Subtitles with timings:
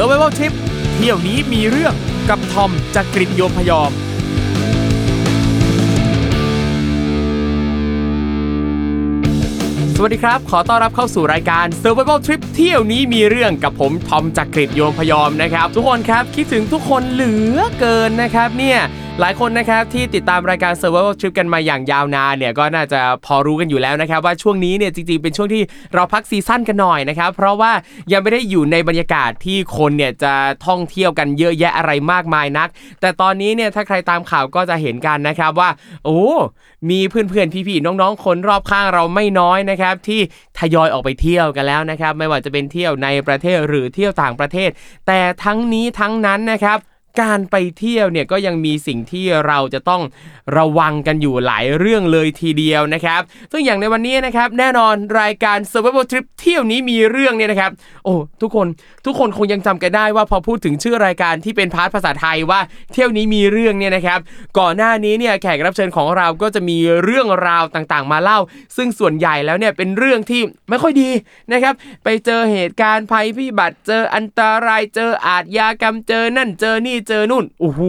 [0.00, 0.52] Survival Trip
[0.94, 1.94] เที่ยวนี้มีเรื่อง
[2.28, 3.90] กับทอมจากกริฑโยมพยอม
[10.00, 18.78] สวัสดีครับ ขอต้อนรับเข้าสู่รายการ Survival Trip เที่ยวนี้มีเรื่องกับผมทอมจากกริฑโยมพยอมนะครับ ทุกคนครับคิดถึงทุกคนเหลือเกินนะครับเนี่ย
[19.20, 25.62] หลายคนนะครับที่ติดตามรายการ Survival Trip กันมาอย่างยาวนานเนี่ยก็น่าจะพอรู้กันอยู่แล้วนะครับ ว่าช่วงนี้เนี่ยจริงๆ เป็นช่วงที่
[25.94, 27.72] เราพักซีซั่นกันหน่อยนะครับเพราะว่า
[28.12, 30.34] ยังไม่ได้อยู่ในบรรยากาศที่คนเนี่ยจะ
[30.66, 32.68] ท่องเที่ยวกันเยอะแยะอะไรมากมายนัก
[33.00, 35.70] แต่ตอนนี้เนี่ยถ้าใครตามข่าวก็จะเห็นกันนะครับว่า
[36.04, 36.22] โอ้
[36.90, 40.20] มีเพื่อนๆพี่ๆน้องๆคนรอบข้างเราไม่น้อยนะครับที่
[40.58, 44.70] ทยอยออกไปเที่ยวกันแล้วนะครับ ไม่ว่าจะเป็นเที่ยวในประเทศหรือเที่ยวต่างประเทศ
[45.06, 46.78] แต่ทั้งนี้ทั้งนั้นนะครับ
[47.20, 50.02] การไปเที่ยวเนี่ยก็ยังมีสิ่งที่เราจะต้อง
[50.58, 53.20] ระวังกันอยู่หลายเรื่องเลยทีเดียวนะครับ
[53.52, 57.70] ซึ่งอย่างในวันนี้นะครับแน่นอนรายการ Survival Trip เที่ยวนี้มีเรื่องเนี่ยนะครับ
[58.04, 58.66] โอ้ทุกคน
[59.06, 62.60] ทุกคนคงยังจำกันได้ว่าพอพูดถึงชื่อรายการที่เป็นพาร์ทภาษาไทยว่า
[62.92, 64.18] เที่ยวนี้มีเรื่องเนี่ยนะครับ
[64.58, 68.38] ก่อนหน้านี้เนี่ยแขกรับเชิญของเราก็จะมีเรื่องราวต่างๆ มาเล่า
[68.76, 71.10] ซึ่งส่วนใหญ่แล้วเนี่ยเป็นเรื่องที่ไม่ค่อยดี
[71.52, 77.80] นะครับ ไปเจอเหตุการณ์ภัยพิบัติเจออันตรายเจออาทยากรรมเจอนั่นเจอนี่เจอนู่นโอ้โห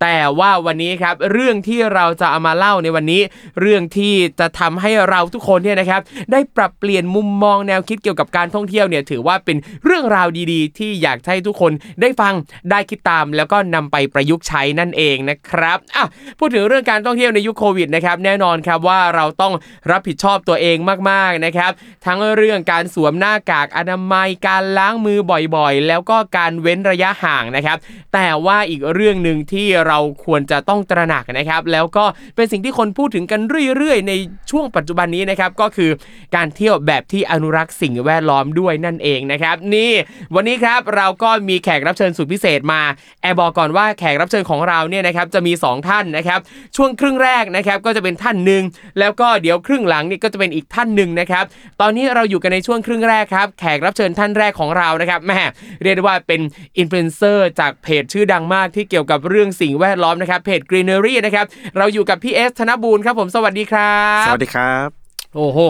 [0.00, 3.20] แต่ว่าวันนี้ครับเรื่องที่เราจะเอามาเล่าในวันนี้
[3.60, 6.00] เรื่องที่จะทำให้เราทุกคนเนี่ยนะครับ
[6.32, 12.34] ได้ปรับเปลี่ยนมุมมองแนวคิดเกี่ยวกับการท่องเที่ยวเนี่ยถือว่าเป็นเรื่องราวดีๆ ที่อยากให้ทุกคนได้ฟัง
[12.70, 16.04] ได้คิดตาม แล้วก็นำไปประยุกต์ใช้นั่นเองนะครับอะ
[16.38, 19.54] พูดถึงเรื่องการท่องเที่ยวในยุคโควิดนะครับแน่นอนครับว่าเราต้อง
[19.90, 20.76] รับผิดชอบตัวเอง
[21.10, 21.70] มากๆนะครับ
[22.06, 25.18] ทั้งเรื่องการสวมหน้ากากอนามัยการล้างมือ
[25.56, 27.78] บ่อยๆ แล้วก็การเว้นระยะห่างนะครับ
[28.12, 32.04] แต่ว่าอีกเรื่องหนึ่งที่เราควรจะต้องตระหนักนะครับ แล้วก็
[32.36, 33.40] เป็นสิ่งที่คนพูดถึงกัน
[33.76, 34.12] เรื่อยๆ ใน
[34.50, 35.90] ช่วงปัจจุบันนี้นะครับก็คือ
[36.36, 39.92] การเที่ยวแบบที่อนุรักษ์สิ่งแวดล้อมด้วยนั่นเองนะครับ นี่
[40.34, 42.82] วันนี้ครับเราก็มีแขกรับเชิญสุดพิเศษมา
[43.22, 46.40] แอบบอกก่อนว่าแขกรับเชิญของเราเนี่ยนะครับจะมี 2 ท่านนะครับ
[46.76, 48.62] ช่วงครึ่งแรกนะครับก็จะเป็นท่านหนึ่ง
[48.98, 51.44] แล้วก็เดี๋ยวครึ่งหลังนี่ก็จะเป็นอีกท่านหนึ่งนะครับ
[51.80, 55.40] ตอนนี้เราอยู่กันในช่วงครึ่งแรกครับแขกรับเชิญท่านแรกของเรานะครับแหม
[55.82, 56.40] เรียกได้ว่าเป็น
[56.78, 61.46] อินฟลูเอนเซอร์จากเพจชื่อดังมากที่เกี่ยวกับเรื่องสิ่งแวดล้อมนะครับเพจ Greenery นะครับ
[61.78, 64.88] เราอยู่กับพี่เอสธนบูรณ์ครับผมสวัสดีครับสวัสดีครับ
[65.36, 65.60] โอ้โห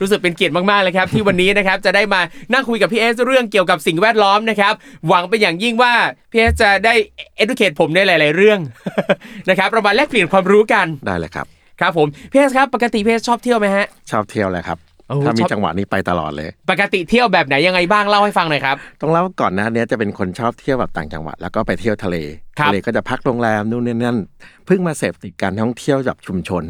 [0.00, 2.20] รู้สึกเป็นเกียรติมากๆเลยครับ ที่วันนี้นะครับจะได้มา
[2.52, 4.74] นั่งคุยกับพี่เอสเรื่องเกี่ยวกับสิ่งแวดล้อมนะครับ
[5.08, 5.94] หวังเป็นอย่างยิ่งว่า
[6.30, 6.94] พี่เอสจะได้
[7.42, 8.58] educate ผมในหลาย ๆ เรื่อง
[9.48, 11.46] นะครับเรามาแลกเปลี่ยนความรู้กันได้เลยครับ
[11.80, 14.85] ครับผมพี่เอสครับปกติพี่เอสชอบเที่ยวไหมฮะชอบเที่ยวเลยครับโอ้
[15.24, 22.16] ถ้ามีชอบจังหวะนี้ไปตลอดเลย ปกติเที่ยวแบบไหนยังไงบ้างเล่าให้ฟังหน่อยครับต้องเล่าก่อนหนะเนี้ยจะเป็นคนชอบเที่ยวแบบต่างจังหวัดแล้วก็ไปเที่ยวทะเล
[22.58, 24.18] ครับทะเลก็จะพักโรงแรมนู่นนี่นั่น
[24.66, 26.64] เพิ่งมาเสพติดการท่องเที่ยวแบบชุมชน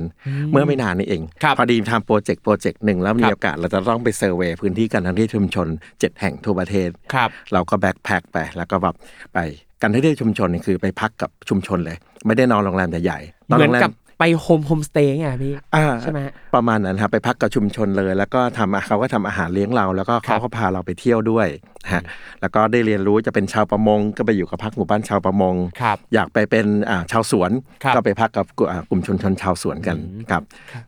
[0.53, 8.95] เมื่อไม่นานนี้เองครับพอดีทำ project project หนึ่งแล้วมีครับโอกาสเราจะต้องไป survey พื้นที่การท่องเที่ยวชุมชน 7 แห่งทั่วประเทศครับเราก็ backpack ไปแล้วก็แบบ
[9.35, 9.39] ไป
[9.83, 11.97] การท่องเที่ยวชุมชนนี่คือไปพักกับชุมชนเลย
[12.27, 21.49] ไม่ได้นอนโรงแรมใหญ่ๆนอนเหมือนโรงแรมกับ ไป home homestay ไงพี่อ่าใช่ไหมฮะประมาณนั้นครับไปพักกับชุมชนเลย แล้วก็ทำเขาก็ทำอาหารเลี้ยงเรา แล้วก็ครัเขาก็พาเราไปเที่ยวด้วย
[21.93, 22.03] ฮะ
[22.41, 27.51] แล้วก็ได้เรียนรู้จะเป็นชาวประมง ก็ไปอยู่กับพักหมู่บ้านชาวประมงครับอยากไปเป็นอ่าชาวสวน
[27.85, 29.97] ครับก็ไปพักกับกลุ่มอ่ากลุ่มชนชนชาวสวนกัน
[30.31, 30.43] ครับ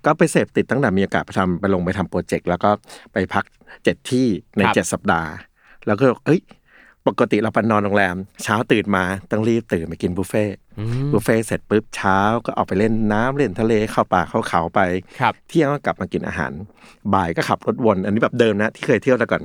[0.07, 2.71] ก็ไปเสพติดตั้งแต่มีโอกาสไปทำไปลงไปทำ project แล้วก็
[3.13, 3.45] ไปพัก
[3.85, 4.27] เจ็ดที่
[4.57, 5.31] ในครับเจ็ดสัปดาห์
[5.87, 6.41] แล้วก็เอ้ย
[7.09, 10.55] ปกติเราไปนอนโรงแรม เช้าตื่นมาต้องรีบตื่นไปกินบุฟเฟ่ต์
[11.13, 14.81] บุฟเฟ่ต์เสร็จปุ๊บเช้าก็ออกไปเล่นน้ำเล่นทะเลเข้าป่าเข้าเขาไป
[15.21, 16.53] ครับเที่ยงก็กลับมากินอาหาร
[17.15, 19.43] บ่ายก็ขับรถวน อันนี้แบบเดิมนะที่เคยเที่ยวแต่ก่อน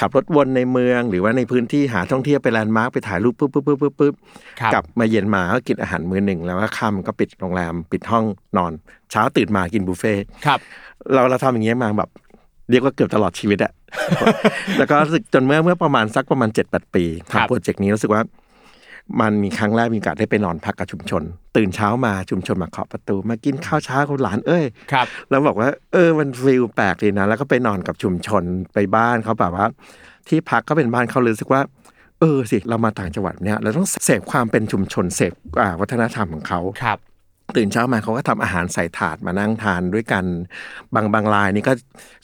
[0.00, 4.14] ขับรถวนในเมืองหรือว่าในพื้นที่หาท่องเที่ยวไปแลนด์มาร์คไปถ่ายรูปปุ๊บปุ๊บปุ๊บปุ๊บปุ๊บ
[4.60, 8.24] ครับกลับมาเย็นมาก็กินอาหารมื้อหนึ่งแล้วก็ค่ำก็ปิดโรงแรมปิดห้อง
[8.56, 8.72] นอน
[9.10, 10.60] เช้าตื่นมากินบุฟเฟ่ต์ครับ
[11.14, 12.10] เราเราทำอย่างเงี้ยมาแบบ
[12.70, 13.72] เรียกว่าเกือบตลอดชีวิตอะ
[14.78, 18.22] แล้วก็รู้สึกจนเมื่อเมื่อประมาณสักประมาณเจ็ดแปดปีครับทำโปรเจกต์นี้รู้สึกว่า
[19.20, 21.22] มันมีครั้งแรกมีโอกาสได้ไปนอนพักกับชุมชน
[21.56, 28.42] ตื่นเช้ามาชุมชนมาเคาะประตู มากินข้าวเช้ากับหลานเอ้ยครับแล้วบอกว่า เออมันฟีลแปลกดีนะ แล้วก็ไปนอนกับชุมชน
[28.74, 29.66] ไปบ้านเขาแบบว่า
[30.28, 31.62] ที่พักก็เป็นบ้านเขาเลยรู้สึกว่า
[32.20, 36.98] เออสิเรามาต่างจังหวัดเนี่ยเราต้องเสพความเป็นชุมชนเสพอ่าวัฒนธรรมของเขาครับ
[37.56, 40.24] ตื่นเช้ามาเขาก็ทำอาหารใส่ถาดมานั่งทานด้วยกัน
[40.94, 41.72] บางบางรายนี่ก็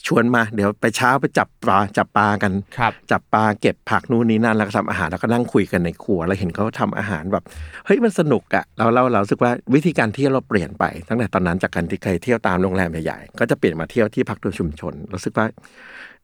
[0.07, 7.43] ชวนมา เดี๋ยวไปเช้าไปจับปลาจับปลากันครับจับปลาเก็บผักนู่นนี่นั่นแล้วก็ทำอาหารแล้วก็นั่งคุยกันในครัว แล้วเห็นเขาทำอาหารแบบ
[7.85, 15.45] เฮ้ยมันสนุกอะเราเราเรารู้สึกว่าวิธีการเที่ยวเราเปลี่ยนไปตั้งแต่ตอนนั้นจากการที่เคยเที่ยวตามโรงแรมใหญ่ๆก็จะเปลี่ยนมาเที่ยวที่พักโดยชุมชนรู้สึกว่า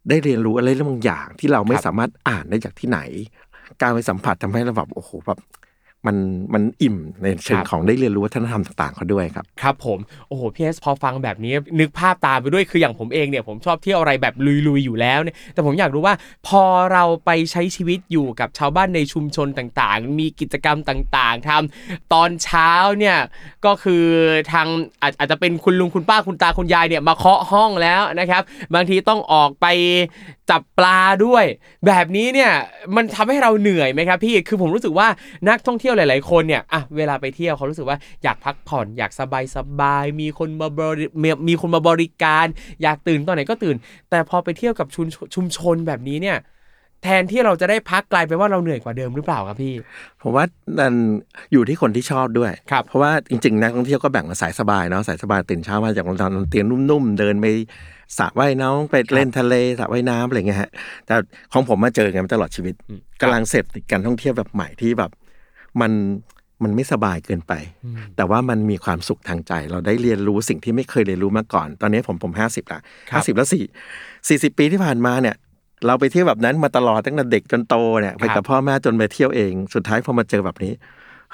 [0.10, 3.00] ได้เรียนรู้อะไรเรื่องบางอย่างที่เราไม่ครับสามารถอ่านได้จากที่ไหน
[3.82, 5.40] การไปสัมผัสทำให้เราแบบโอ้โหแบบ
[6.08, 6.18] มัน
[6.54, 14.34] มันอิ่มในเชิงของได้เรียนรู้วัฒนธรรมต่างๆเขาด้วยครับครับผมโอ้โหพี่เอสพอฟังแบบนี้นึกภาพตามไปด้วยคืออย่างผมเองเนี่ยผมชอบเที่ยวอะไรแบบ
[14.68, 16.16] ลุยๆอยู่แล้วเนี่ยแต่ผมอยากรู้ว่า
[16.48, 16.64] พอ
[16.94, 23.18] เราไปใช้ชีวิตอยู่กับชาวบ้านในชุมชนต่างๆ มีกิจกรรมต่างๆทำตอนเช้าเนี่ย
[23.66, 24.04] ก็คือ
[24.52, 24.68] ทาง
[25.02, 28.42] อาจอาจจะเป็นคุณลุงคุณป้าคุณตาคุณยายเนี่ยมาเคาะห้องแล้วนะครับ
[28.74, 29.66] บางทีต้องออกไป
[30.50, 31.46] จับปลาด้วย
[31.88, 32.52] แบบนี้เนี่ย
[32.96, 35.08] มันทำให้เราเหนื่อยไหมครับพี่คือผมรู้สึกว่า
[35.50, 42.46] นักท่องเที่ยวหลายๆคนเนี่ยอะเวลาไปเที่ยวเขารู้สึกว่าอยากพักผ่อนอยากสบายสบายๆมีคนมาบริมีมีคนมาบริการ
[42.84, 43.76] อยากตื่นตอนไหนก็ตื่น
[44.10, 46.38] แต่พอไปเที่ยวกับชุมชนชุมชนแบบนี้เนี่ย
[47.04, 49.74] แทนที่เราจะได้พักกลายเป็นว่าเราเหนื่อยกว่าเดิมหรือเปล่าครับพี่
[50.22, 50.46] ผมว่า
[50.80, 50.94] นั่น
[51.52, 57.46] อยู่ที่คนที่ชอบด้วยครับเพราะว่าจริงๆนักท่องเที่ยวก็แบ่งมาสายสบายเนาะสายสบายตื่นเช้ามาจากโรงแรมเตียงนุ่มๆเดินไป
[58.18, 60.72] สระว่ายน้ำไปเล่นทะเลสระว่ายน้ำอะไรเงี้ยฮะ
[61.06, 61.16] แต่
[61.54, 62.74] ของผมมาเจอกันมาตลอดชีวิต
[63.22, 65.12] กำลังเสพติดการท่องเที่ยวแบบใหม่ที่แบบ
[65.82, 65.92] มัน
[66.64, 67.54] มันไม่สบายเกินไป
[68.16, 72.80] แต่ว่ามันมีความสุขทางใจ เราได้เรียนรู้สิ่งที่ไม่เคยเรียนรู้มาก่อน ตอนนี้ผมผมห้าสิบละ
[73.10, 73.64] ครัห้าบสิบแล้วสี่
[74.28, 75.36] สี่สิบปีที่ผ่านมาเนี่ย
[75.86, 80.74] เราไปเที่ยวแบบนั้นมาตลอดตั้งแต่เด็กจนโตเนี่ยไปครักับบพ่อแม่จนไปเที่ยวเอง สุดท้ายพอมาเจอแบบนี้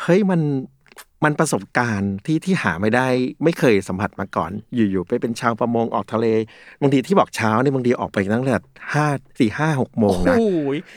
[0.02, 0.42] เฮ้ยมัน
[1.24, 3.08] มันประสบการณ์ที่ที่หาไม่ได้
[3.44, 6.26] ไม่เคยสัมผัสมาก่อน อยู่ๆไปเป็นชาวประมงออกทะเล
[6.82, 8.58] บางทีที่บอกเช้าเนี่ยบางทีออกไปตั้งแต่
[8.94, 9.08] ห้า
[9.40, 10.44] สี่ห้าหกโมงโอ้นะโห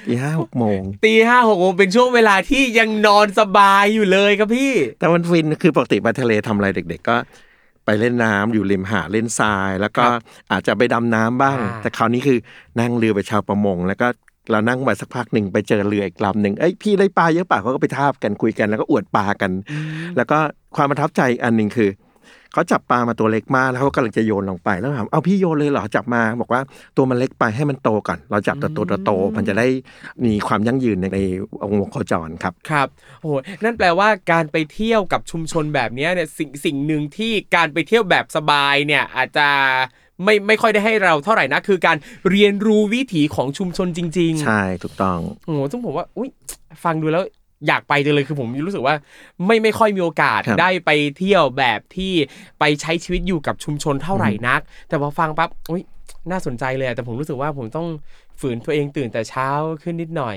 [0.06, 7.16] ตีห้าหกโมงตีห้าหกโมงเป็นช่วงเวลาที่ยังนอนสบายอยู่เลยครับพี่ แต่มันฟินคือปกติไปทะเลทำอะไรเด็ก ๆ ก็
[7.84, 10.20] ไปเล่นน้ำอยู่ริมหาดเล่นทราย แล้วก็ครับ
[10.52, 12.38] อาจจะไปดำน้ำบ้างอ่าแต่คราวนี้คือ
[12.80, 14.08] นั่งเรือไปชาวประมง แล้วก็
[14.50, 19.50] เรานั่งไปสักพักหนึ่งไปเจอเรืออีกลำหนึ่งเอ้ยพี่ได้ปลาเยอะป่ะเขาก็ไปทาบกันคุยกันแล้วก็อวดปลากัน
[20.16, 20.38] แล้วก็
[20.76, 21.90] ความประทับใจอันหนึ่งคือ
[22.52, 26.60] เขาจับปลามาตัวเล็กมากแล้วเขากำลังจะโยนลงไปแล้วถามเอาพี่โยนเลยเหรอจับมา บอกว่า
[26.96, 29.66] ตัวมันเล็กไปให้มันโตก่อน เราจับตัวตัวโตๆมันจะได้
[30.24, 31.20] มีความยั่งยืนในใน
[31.80, 32.88] วงโคจรครับครับ
[33.20, 33.34] โอ้โห
[33.64, 39.48] นั่นแปลว่าการไปเที่ยวกับชุมชนแบบเนี้ยเนี่ยสิ่งสิ่งหนึ่งที่การไปเที่ยวแบบสบายเนี่ยอาจจะ
[40.24, 41.96] ไม่ไม่ค่อยได้ให้เราเท่าไหร่นะคือการ
[42.30, 46.30] เรียนรู้วิถีของชุมชนจริง ๆ ใช่ถูกต้องโอ้โหซึ่งผมว่าอุ้ย
[46.84, 47.24] ฟังดูแล้ว
[47.66, 48.94] อยากไปจังเลยคือผมรู้สึกว่า
[49.46, 52.12] ไม่ไม่ค่อยมีโอกาสครับได้ไปเที่ยวแบบที่
[52.58, 55.82] ไปใช้ชีวิตอยู่กับชุมชนเท่าไหร่นัก แต่พอฟังปั๊บอุ้ย
[56.30, 57.86] น่าสนใจเลยอะแต่ผมรู้สึกว่าผมต้อง
[58.40, 59.48] ฝืนตัวเองตื่นแต่เช้า
[59.82, 60.36] ขึ้นนิดหน่อย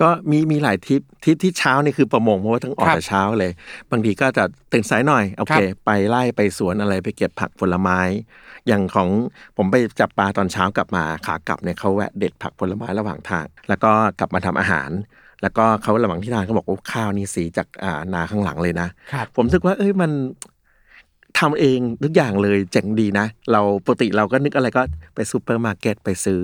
[0.00, 3.52] ก็มีมีหลายทริปทริปที่เช้านี่คือประมงเพราะว่าต้องออกครับแต่เช้าเลย
[3.90, 7.98] บางทีก็จะตื่นสายหน่อยโอเคครับไปไล่ไปสวนอะไรไปเก็บผักผลไม้
[8.66, 9.08] อย่างของ
[9.56, 14.90] ผมไปจับปลาตอนเช้ากลับมาขากลับเนี่ยเขาแวะเด็ดผักผลไม้ระหว่างทาง แล้วก็กลับมาทำอาหาร
[15.42, 20.10] แล้วก็เขาระหว่างที่ทานเขาบอกโอ้ข้าวนี่สีจากอ่านาข้างหลังเลยนะครับผมรู้สึกว่าเอ้ยมัน
[21.38, 24.82] ทำเองทุกอย่างเลยเจ๋งดีนะ เราปกติเราก็นึกอะไรก็
[25.14, 26.42] ไปซูเปอร์มาร์เก็ตไปซื้อ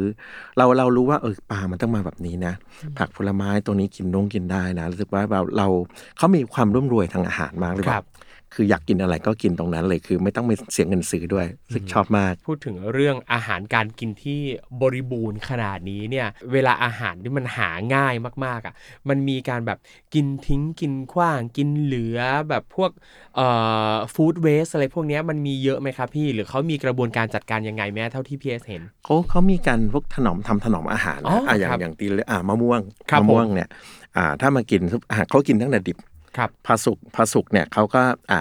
[0.56, 2.54] เราเรารู้ว่าเออปลามันต้องมาแบบนี้นะ
[2.98, 5.68] ผักผลไม้ตัวนี้กินน้องกินได้นะรู้สึกว่าเราเรา
[6.16, 8.06] เขามีความร่ำรวยทางอาหารมากเลยครับ
[8.54, 14.40] คืออยากกินอะไรก็กินตรงนั้นเลยคือไม่ต้องไปเสียเงินซื้อด้วยรู้สึกชอบมาก พูดถึงเรื่องอาหารการกินที่
[14.82, 18.14] บริบูรณ์ขนาดนี้เนี่ยเวลาอาหารที่มันหาง่าย
[18.44, 18.74] มากๆอะ
[19.08, 19.78] มันมีการแบบ
[20.14, 22.90] กินทิ้งกินขว้างกินเหลือแบบพวก
[23.36, 23.46] เอ่
[23.92, 32.80] อ food waste อะไรพวกเนี้ยมันมีเยอะไหมครับพี่ หรือเขามีกระบวนการจัดการยังไงแหมเท่าที่พี่เอสเห็นเขาเขามีการพวกถนอมทำถนอมอาหารอ๋อนะอะอย่างครับอย่างตีเลยอ่ามะม่วง
[33.10, 33.68] ครับมะม่วงผมเนี่ย
[34.16, 34.80] อ่าถ้ามากิน
[35.10, 35.96] อ่าเขากินตั้งแต่ดิบ
[36.36, 38.40] ครับพอสุกพอสุกเนี่ยเขาก็อะ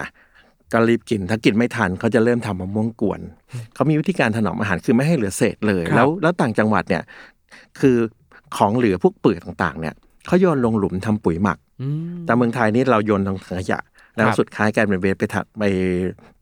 [0.72, 3.20] ก็รีบกินถ้ากินไม่ทันเขาจะเริ่มทำมะม่วงกวน
[3.74, 7.02] เขามีวิธีการถนอมอาหารคือไม่ให้เหลือเศษเลยครับแล้วแล้วต่างจังหวัดเนี่ย
[7.80, 7.96] คือ
[8.56, 9.94] ของเหลือพวกเปลือกต่างๆ เนี่ย
[10.26, 13.80] เขาโยนลงหลุมทำปุ๋ยหมักอืมแต่เมืองไทยนี่เราโยนลงถังขยะ
[14.14, 15.64] แล้วครับสุดท้ายกลายเป็นเวสไปถักไป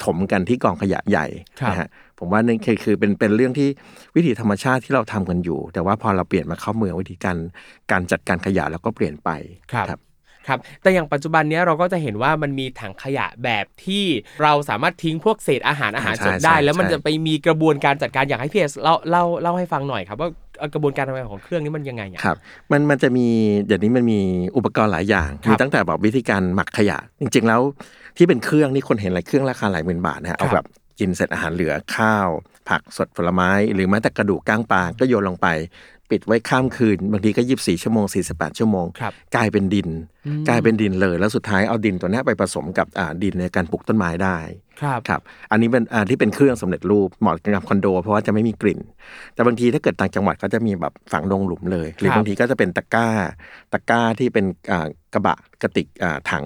[0.05, 1.27] ถมกันที่กองขยะใหญ่
[1.61, 1.89] ครับนะฮะ
[2.19, 3.69] ผมว่านั่นคือคือเป็นเป็นเรื่องที่
[4.17, 7.37] วิถีธรรมชาติที่เราทำกันอยู่ แต่ว่าพอเราเปลี่ยนมาเข้าเมืองวิธีการ
[7.91, 9.31] การจัดการขยะแล้วก็เปลี่ยนไป
[9.73, 10.01] ครับ
[10.49, 14.05] ครับครับแต่อย่างปัจจุบันเนี้ยเราก็จะเห็นว่ามันมีถังขยะแบบที่
[14.43, 20.29] เราสามารถทิ้งพวกเศษอาหารอาหารใช่สดได้ใช่แล้วมันใช่จะไปมีกระบวนการจัดการอยากให้พี่เอสเล่าเล่าเล่าให้ฟังหน่อยครับว่า
[20.59, 22.37] เอ่อกระบวนการทำงานของเครื่องนี้มันยังไงอะครับ
[22.73, 23.27] มันมันจะมี
[23.67, 24.21] เดี๋ยวนี้มันมี
[24.57, 27.61] อุปกรณ์หลายอย่างครับมีตั้งแต่แบบวิธีการหมักขยะ จริง ๆ แล้ว
[28.17, 30.67] ที่เป็นเครื่องนี่คนเห็นหลายเครื่องราคาหลายหมื่นบาทนะฮะครับเอาแบบ
[30.99, 32.29] กินเสร็จอาหารเหลือข้าว
[32.69, 35.47] ผักสดผลไม้ หรือแม้แต่กระดูกก้างปลาก็โยนลงไป
[36.11, 39.89] ปิดไว้ข้ามคืน บางทีก็ยีิบสี่ชั่วโมงสี่สิบแปดชั่วโมงครับกลายเป็นดิน
[40.27, 44.39] อืมกลายเป็นดินเลย แล้วสุดท้ายเอาดินตัวเนี้ยไปผสมกับอ่าดินในการปลูกต้นไม้ได้
[44.83, 48.81] ครับครับ อันนี้เป็นอ่าที่เป็นเครื่องสำเร็จรูปเหมาะกับคอนโด เพราะว่าจะไม่มีกลิ่น
[49.35, 53.09] แต่บางทีถ้าเกิดต่างจังหวัดก็จะมีแบบฝังลงหลุมเลย หรือครับบางทีก็จะเป็นตะกร้า
[53.73, 56.45] ตะกร้าที่เป็นอ่ากระบะกระติกอ่าถัง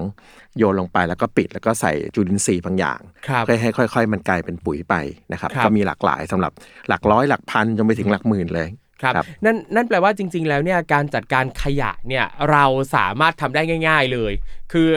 [0.59, 4.95] โยนลงไปแล้วก็ปิดแล้วก็ใส่จุลินทรีย์บางอย่างครับเพื่อให้ค่อย ๆ มันกลายเป็นปุ๋ยไป
[5.33, 6.52] นะครับครับก็มีหลากหลายสำหรับ
[6.88, 8.69] หลักร้อยหลักพันจนไปถึงหลักหมื่นเลย
[9.02, 14.32] ครับครับนั่นนั่นแปลว่าจริง ๆ แล้วเนี่ยการจัดการขยะเนี่ยเราสามารถทำได้ง่าย ๆเลย
[14.73, 14.90] คือ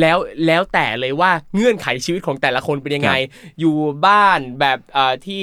[0.00, 3.12] แล้วแล้วแต่เลยว่าเงื่อนไขชีวิตของแต่ละคนเป็นยังไง
[3.60, 3.76] อยู่
[4.06, 5.42] บ้านแบบเอ่อที่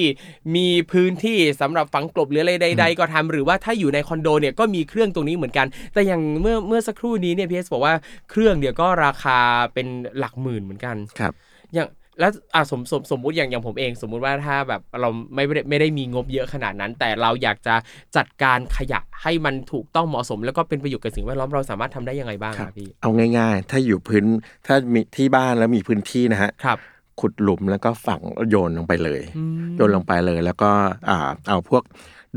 [0.56, 7.96] มีพื้นที่สำหรับฝังกลบหรืออะไรใด ๆ ก็ทำหรือว่าถ้าอยู่ในคอนโดเนี่ยก็มีเครื่องตรงนี้เหมือนกัน แต่อย่างเมื่อเมื่อสักครู่นี้เนี่ยพีเอสบอกว่า
[8.30, 9.40] เครื่องเดียวก็ราคา
[9.74, 11.34] เป็นหลักหมื่นเหมือนกันครับ
[11.74, 11.88] อย่าง
[12.20, 17.76] แล้วอะสมสมสมมุติอย่างอย่างผมเอง สมมุติว่าถ้าแบบเราไม่ได้ไม่ได้มีงบเยอะขนาดนั้น แต่เราอยากจะ
[18.18, 24.26] จัดการขยะให้มันถูกต้องเหมาะสม แล้วก็เป็นประโยชน์กับสิ่งแวดล้อมเราสามารถทำได้ยังไงบ้างคครัรับบพี่เอาง่าย ๆ ถ้าอยู่พื้น
[24.68, 26.78] ถ้ามีที่บ้านแล้วมีพื้นที่นะฮะครับ
[27.20, 30.72] ขุดหลุมแล้วก็ฝังโยนลงไปเลยอืมโยนลงไปเลยแล้วก็
[31.10, 31.84] อ่าเอาพวก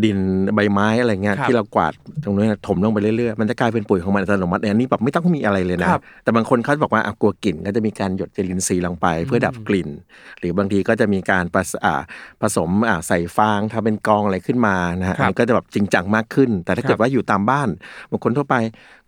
[0.04, 0.18] ดิน
[0.54, 1.92] ใบไม้อะไรเงี้ยครับที่เรากวาด
[2.25, 9.88] ตรงนี้นถมลงไปเรื่อยๆมันจะกลายเป็นปุ๋ยของมันอัตโนมัติอันนี้แบบไม่ต้องมีอะไรเลยนะครับ แต่บางคนเขาบอกว่าอะกลัวกลิ่นก็จะมีการหยดเจลินทรีย์ลงไป เพื่อดับกลิ่น
[10.38, 12.00] หรือบางทีก็จะมีการผสอ่า
[12.40, 17.68] ผสมอ่าใส่ฟางทำเป็นกองอะไรขึ้นมานะฮะครับอันนี้ก็จะแบบจริงจังมากขึ้น แต่ถ้าครับเกิดว่าอยู่ตามบ้าน
[18.11, 18.56] บางคนทั่วไป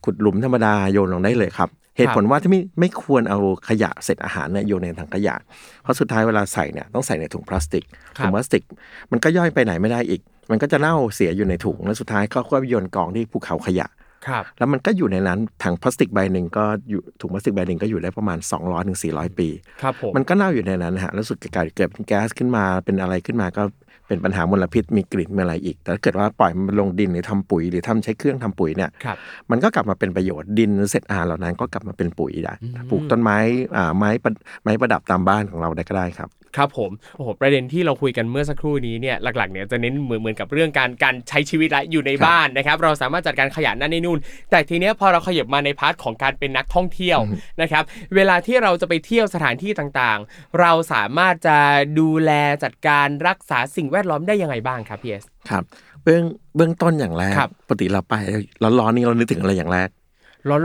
[0.04, 5.34] ขุดหลุมธรรมดาโยนลงได้เลยครับ เหตุผลว่าที่ไม่ไม่ควรเอาขยะเศษอาหารเนี่ยโยนในถังขยะ
[5.82, 7.84] เพราะสุดท้ายเวลาใส่เนี่ยต้องใส่ในถุงพลาสติก
[8.18, 8.62] ครับถุงพลาสติก
[9.10, 10.20] มันก็ย่อยไปไหนไม่ได้อีก
[10.50, 13.88] มันก็จะเน่าเสียอยู่ในถุงแล้วสุดท้ายก็ค่อยโยนกองที่ภูเขาขยะ
[14.26, 19.48] ครับแล้วมันก็อยู่ในนั้นถังพลาสติกใบหนึ่งก็อยู่ถุงพลาสติกใบหนึ่งก็อยู่ได้ประมาณ 200-400ถึง400ปี
[19.82, 23.62] ครับผมมันก็เน่าอยู่ในนั้นฮะแล้วสุดเกิดเกิดเป็นแก๊สขึ้นมาเป็นอะไรขึ้นมาก็
[24.08, 29.16] เป็นปัญหามลพิษมีกลิ่นมีอะไรอีก แต่ถ้าเกิดว่าปล่อยมันลงดินหรือทำปุ๋ยหรือทำใช้เครื่องทำปุ๋ยเนี่ยครับ
[29.50, 33.38] มันก็กลับมาเป็นประโยชน์ดินหรือเศษอาหารเหล่านั้นก็กลับมาเป็นปุ๋ยได้อืมปลูกต้นไม้
[33.76, 34.30] อ่าไม้ประ
[34.62, 44.18] ไม้ประดับตามบ้านของเราได้ก็ได้ครับ ครับผมโอ้โหประเด็นที่เราคุยกันเมื่อสักครู่นี้เนี่ยหลักๆเนี่ยจะเน้นเหมือนเหมือนกับเรื่องการการใช้ชีวิตและอยู่ในบ้านนะครับ เราสามารถจัดการขยะนั่นนี่นู่น
[44.50, 47.18] แต่ทีเนี้ยพอเราขยับมาใน part ของการเป็นนักท่องเที่ยว
[47.62, 47.82] นะครับ
[48.14, 51.56] เวลาที่เราจะไปเที่ยวสถานที่ต่างๆ เราสามารถจะ
[51.98, 52.30] ดูแล
[52.64, 55.64] จัดการรักษาสิ่งแวดล้อมได้ยังไงบ้างครับพี่เอสครับ
[56.02, 56.22] เบื้อง
[56.56, 58.14] เบื้องต้นอย่างแรกครับปกติเราไป
[58.62, 59.88] ร้อนๆนี่เรานึกถึงอะไรอย่างแรก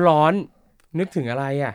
[0.08, 1.74] ร้อนๆนึกถึงอะไรอะ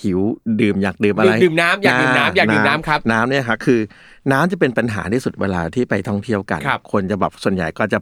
[0.00, 0.20] หิว
[0.60, 3.80] ดื่มอยากดื่มอะไรดื่มน้ำอยากดื่มน้ำอยากดื่มน้ำครับน้ำเนี่ยครับคือ
[4.32, 7.98] น้ำจะเป็นปัญหาที่สุดเวลาที่ไปท่องเที่ยวกันครับคนจะแบบส่วนใหญ่ก็จะ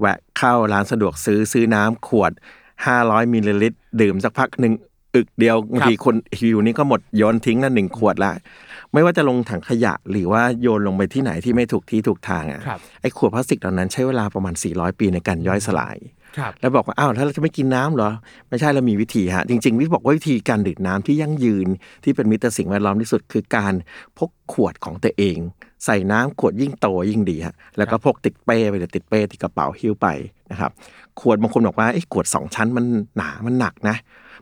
[0.00, 2.32] แวะเข้าร้านสะดวกซื้อซื้อน้ำขวด
[2.82, 4.74] 500มิลลิลิตรดื่มสักพักหนึ่ง
[5.14, 8.32] อึกเดียวบางทีคนหิวนี่ก็หมดโยนทิ้งละหนึ่งขวดละ
[8.92, 16.23] ไม่ว่าจะลงถังขยะหรือว่าโยนลงไปที่ไหนที่ไม่ถูกที่ถูกทางอะครับไอ้ขวดพลาสติกเหล่านั้นใช้เวลาประมาณ 400 ปีในการย่อยสลายครับ
[16.60, 18.10] แล้วบอกว่าอ้าวถ้าเราจะไม่กินน้ำเหรอ
[18.48, 21.66] ไม่ใช่เรามีวิธีฮะ จริงๆวิทบอกว่าวิธีการดื่มน้ำที่ยั่งยืน
[22.04, 23.74] ที่เป็นมิตรสิ่งแวดล้อมที่สุด คือการ
[24.18, 25.38] พกขวดของตัวเอง
[25.84, 30.06] ใส่น้ำขวดยิ่งโตยิ่งดีฮะแล้วก็พกติดเป้ไปติดเป้ติดกระเป๋าหิ้วไป
[30.50, 30.70] นะครับ
[31.20, 32.84] ขวดบางคนบอกว่าไอ้ขวดสองชั้นมัน
[33.16, 33.96] หนามันหนักนะ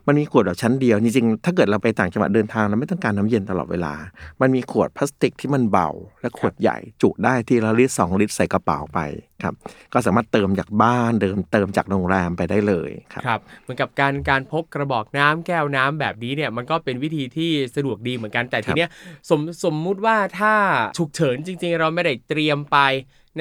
[0.07, 3.93] มันมีขวดแบบชั้นเดียว จริงๆ ถ้าเกิดเราไปต่างจังหวัดเดินทางเราไม่ต้องการน้ำเย็นตลอดเวลา
[4.41, 5.89] มันมีขวดพลาสติกที่มันเบา
[6.21, 8.99] และขวดใหญ่จุได้ทีละลิตรสองลิตรใส่กระเป๋าไป
[9.43, 9.53] ครับ
[9.93, 18.89] ก็สามารถเติมจากบ้านเดิมเติมจากโรงแรมไปได้เลยครับครับเหมือนกับการการพกกระบอกน้ำแก้วน้ำแบบนี้เนี่ยมันก็เป็นวิธีที่สะดวกดีเหมือนกันแต่ทีเนี้ย
[19.29, 20.53] สมสมมุติว่าถ้า
[20.97, 22.77] ฉุกเฉินจริง ๆ เราไม่ได้เตรียมไป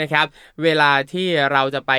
[0.01, 0.27] นะครับ
[0.63, 1.93] เวลาที่เราจะไป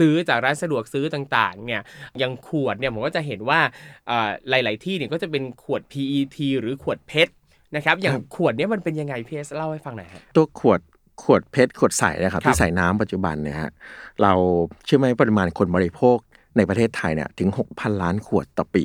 [0.00, 1.82] ซื้อจากร้านสะดวกซื้อต่างๆเนี่ย
[2.18, 3.60] อย่างขวดเนี่ยผมก็จะเห็นว่า
[4.06, 7.32] เอ่อหลาย ๆ ที่เนี่ยก็จะเป็นขวด PET หรือขวดเพชร
[7.76, 10.80] นะครับอย่างขวดเนี้ยมันเป็นยังไงพีเอสเล่าให้ฟังหน่อยครับตัวขวด
[11.22, 13.70] ขวดเพชรขวดใสนะครับครับที่ใส่น้ำปัจจุบันเนี่ยฮะ
[14.22, 14.32] เรา
[14.84, 16.16] เชื่อไหมปริมาณคนบริโภค
[16.56, 18.84] ในประเทศไทยเนี่ยถึง 6,000 ล้านขวดต่อปี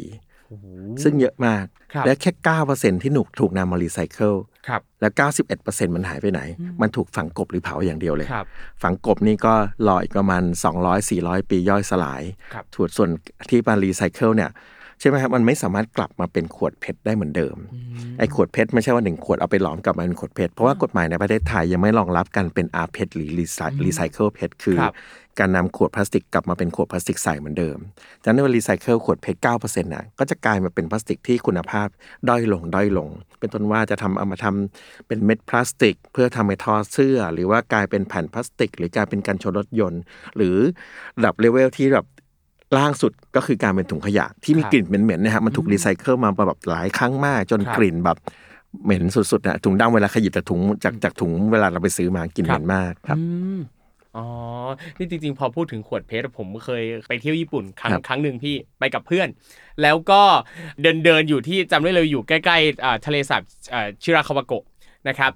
[1.04, 2.32] ซึ่งเยอะมากครับและแค่
[2.68, 4.34] 9%ที่หนุกถูกนำมารีไซเคิล
[4.68, 5.14] ครับแล้ว
[5.54, 6.42] 91%มันหายไปไหน
[6.82, 8.46] มันถูกฝังกลบหรือเผาอย่างเดียวเลยครับ
[8.84, 9.54] ฝังกลบนี่ก็
[9.88, 10.44] รออีกประมาณ
[10.98, 12.22] 200-400 ปีย่อยสลาย
[12.54, 13.10] ครับถูกส่วน
[13.50, 14.52] ที่มารีไซเคิลเนี่ย
[15.00, 17.58] ใช่ไหมครับมันไม่สามารถกลับมาเป็นขวดเพชรได้เหมือนเดิม
[18.20, 24.94] ไอ้ขวดเพชรไม่ใช่ว่าหนึ่งขวดเอาไปหลอมกลับมาเป็นขวด PET เพราะว่ากฎหมายในประเทศไทยยังไม่รองรับการเป็นอาเพชรหรือรีไซรีไซเคิลเพชรคือครับ
[25.40, 27.78] การนำขวดพลาสติกกลับมาเป็นขวดพลาสติกใสเหมือนเดิม
[28.24, 31.88] จากนั้นเวลารีไซเคิลขวด PET 9%น่ะก็จะกลายมาเป็นพลาสติกที่คุณภาพ
[32.30, 33.10] ด้อยลงด้อยลง
[33.40, 40.02] เป็นต้นว่าจะทำเอามาทำเป็นเม็ดพลาสติก เพื่อทำให้ทอเสื้อ หรือว่ากลายเป็นแผ่นพลาสติก หรือกลายเป็นกันชนรถยนต์
[40.38, 40.56] หรือ
[41.18, 42.06] ระดับเลเวลที่แบบ
[42.78, 48.18] ล่างสุดก็คือการเป็นถุงขยะที่มีครับกลิ่นเหม็นๆนะฮะมันถูกรีไซเคิลมาแบบหลายครั้งมาก จนครับกลิ่นแบบ
[48.84, 53.18] เหม็นสุดๆนะถุงดำเวลาขยิบจากถุงจากจากถุงเวลาเราไปซื้อมากลิ่นเหม็นมากครับ
[54.16, 54.26] อืมอ๋อ
[54.98, 59.28] นี่จริงๆ พอพูดถึงขวดเพชรผมเคยไปเที่ยวญี่ปุ่นครั้งครับครั้งหนึ่งพี่ไปกับเพื่อน
[59.82, 60.22] แล้วก็
[60.82, 63.42] เดินเดินอยู่ที่จำได้เลยอยู่ใกล้ๆอ่าทะเลสาบ
[63.74, 64.64] อ่าชิราคาวาโกะ
[65.08, 65.32] นะครับ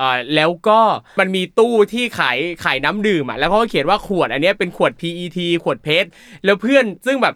[0.00, 0.80] อ่าแล้วก็
[1.20, 6.08] มันมีตู้ที่ขายขายน้ำดื่มอะแล้วเขาก็เขียนว่าขวดอันเนี้ยเป็นขวด PET ขวดเพชร
[6.44, 7.34] แล้วเพื่อนซึ่งแบบ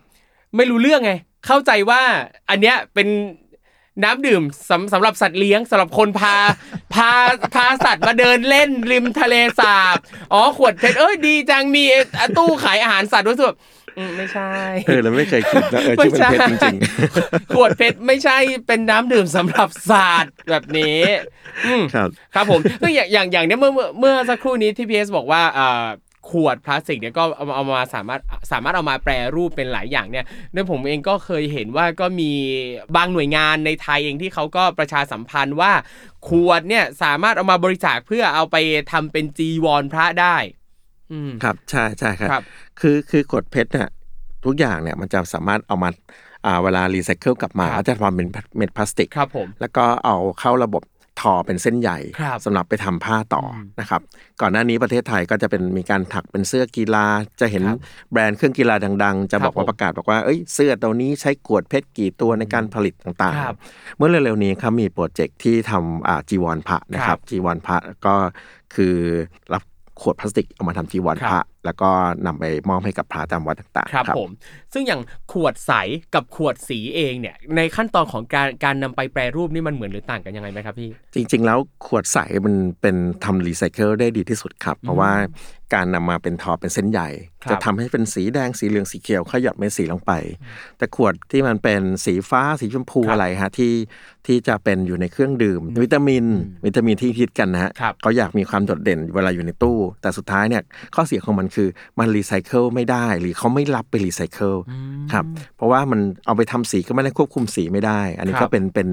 [0.57, 1.13] ไม่รู้เรื่องไง
[1.47, 2.03] เข้าใจว่า
[2.51, 3.09] อันเนี้ยเป็น
[4.03, 6.37] น้ำดื่มสำสำหรับสัตว์เลี้ยงสำหรับคนพา
[6.95, 7.11] พา
[7.55, 9.97] พาสัตว์มาเดินเล่นริมทะเลสาบ
[10.33, 11.85] อ๋อขวดเพชรเอ้ยดีจังมี
[12.21, 13.55] อะตู้ขายอาหารสัตว์ด้วยส่วน
[13.99, 14.51] อืมไม่ใช่
[14.87, 16.77] เออเราไม่เคยคิดนะเออที่มันเพชรจริง
[17.55, 21.01] ขวดเพชรไม่ใช่เป็นน้ำดื่มสำหรับสัตว์แบบนี้
[21.67, 25.87] อืม ๆ ครับ ครับผมก็อย่างอย่างอย่างเนี้ยเมื่อเมื่อเมื่อสักครู่นี้ที่พีเอสบอกว่าอ่า
[26.31, 28.21] ขวดพลาสติกเนี่ยก็เอามาเอามาสามารถ
[28.53, 30.25] สามารถเอามาแปรรูปเป็นหลายอย่างเนี่ย
[30.55, 32.31] ด้วยผมเองก็เคยเห็นว่าก็มี
[32.97, 35.73] บางหน่วยงานในไทยเองที่เขาก็ประชาสัมพันธ์ว่า
[36.29, 38.57] ขวดเนี่ยสามารถเอามาบริจาคเพื่อเอาไป
[38.93, 40.37] ทำเป็นจีวรพระได้
[41.13, 42.43] อืมครับใช่ใช่ครับครับ
[42.81, 43.89] คือคือกดเพชรเนี่ย
[44.45, 45.91] ทุกอย่างเนี่ยมันจะสามารถเอามา
[46.47, 50.83] อ่าเวลารีไซเคิลกลับมาครับก็จะทำเป็นเม็ดพลาสติกครับผมแล้วก็เอาเข้าระบบ
[51.21, 54.01] ทอเป็นเส้นใหญ่ครับสำหรับไปทำผ้าต่ออนะครับ
[54.41, 57.07] ก่อนหน้านี้ประเทศไทยก็จะเป็นมีการถักเป็นเสื้อกีฬา
[57.41, 57.79] จะเห็นครับ
[58.13, 67.77] แบรนด์เครื่องกีฬาดัง ๆ จะครับบอกว่าผมประกาศบอกว่าเอ้ยเสื้อตัวนี้ใช้ขวดเพชรกี่ตัวในการผลิตต่างครับๆเมื่อเร็วๆนี้ครับมีโปรเจกต์ที่ทำอ่าจีวรพระนะคครัรับบจีวรพระ
[68.07, 68.15] ก็
[68.75, 68.95] คือ
[69.53, 69.63] รับ
[70.01, 71.91] ขวดพลาสติกเอามาทำจีวรครับพระ แล้วก็
[72.27, 74.31] นำไปมอบให้กับพระตามวัดต่างๆ ครับผม
[74.73, 75.01] ซึ่งอย่าง
[75.33, 75.73] ขวดใส
[76.15, 85.13] กับขวดสีเองเนี่ย ในขั้นตอนของการการนำไปแปรรูปนี่มันเหมือนหรือต่างกันยังไงไหมครับพี่ จริง ๆ แล้วขวดใสมันเป็นทำรีไซเคิลได้ดีที่สุดครับ เพราะว่า
[85.75, 87.09] การนำมาเป็นทอเป็นเส้นใหญ่
[87.45, 90.13] ครับจะทำให้เป็นสีแดงสีเหลืองสีเขียวขยับเม็ดสีลงไป
[90.79, 93.73] แต่ขวดที่มันเป็นสีฟ้าสีชมพูครับอะไรฮะที่
[94.27, 96.25] ที่จะเป็นอยู่ในเครื่องดื่ม วิตามิน
[96.67, 100.63] วิตามินที่ฮิตกันนะฮะครับเขาอยากมีความโดดเด่นเวลาอยู่ในตู้ แต่สุดท้ายเนี่ย
[100.95, 104.55] ข้อเสียของมันคือมันรีไซเคิลไม่ได้หรือเขาไม่รับไปรีไซเคิล
[105.13, 105.25] ครับ
[105.57, 108.89] เพราะว่ามันเอาไปทำสีก็ไม่ได้ควบคุมสีไม่ได้ อันนี้ก็ครับเป็นเป็น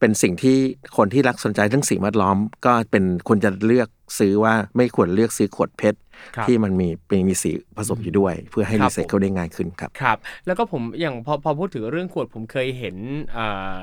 [0.00, 0.58] เป็นสิ่งที่
[0.96, 2.36] คนที่รักสนใจเรื่องสิ่งแวดล้อม
[2.66, 5.98] ก็เป็นควรจะเลือกซื้อว่าไม่ควรเลือกซื้อขวด PET
[6.36, 12.96] ครับที่มันมีเป็นมีสีผสมอยู่ด้วย เพื่อให้ครับรีไซเคิลได้ง่ายขึ้นครับครับ แล้วก็ผมอย่างพอพอพูดถึงเรื่องขวดผมเคยเห็น
[13.32, 13.46] เอ่
[13.80, 13.82] อ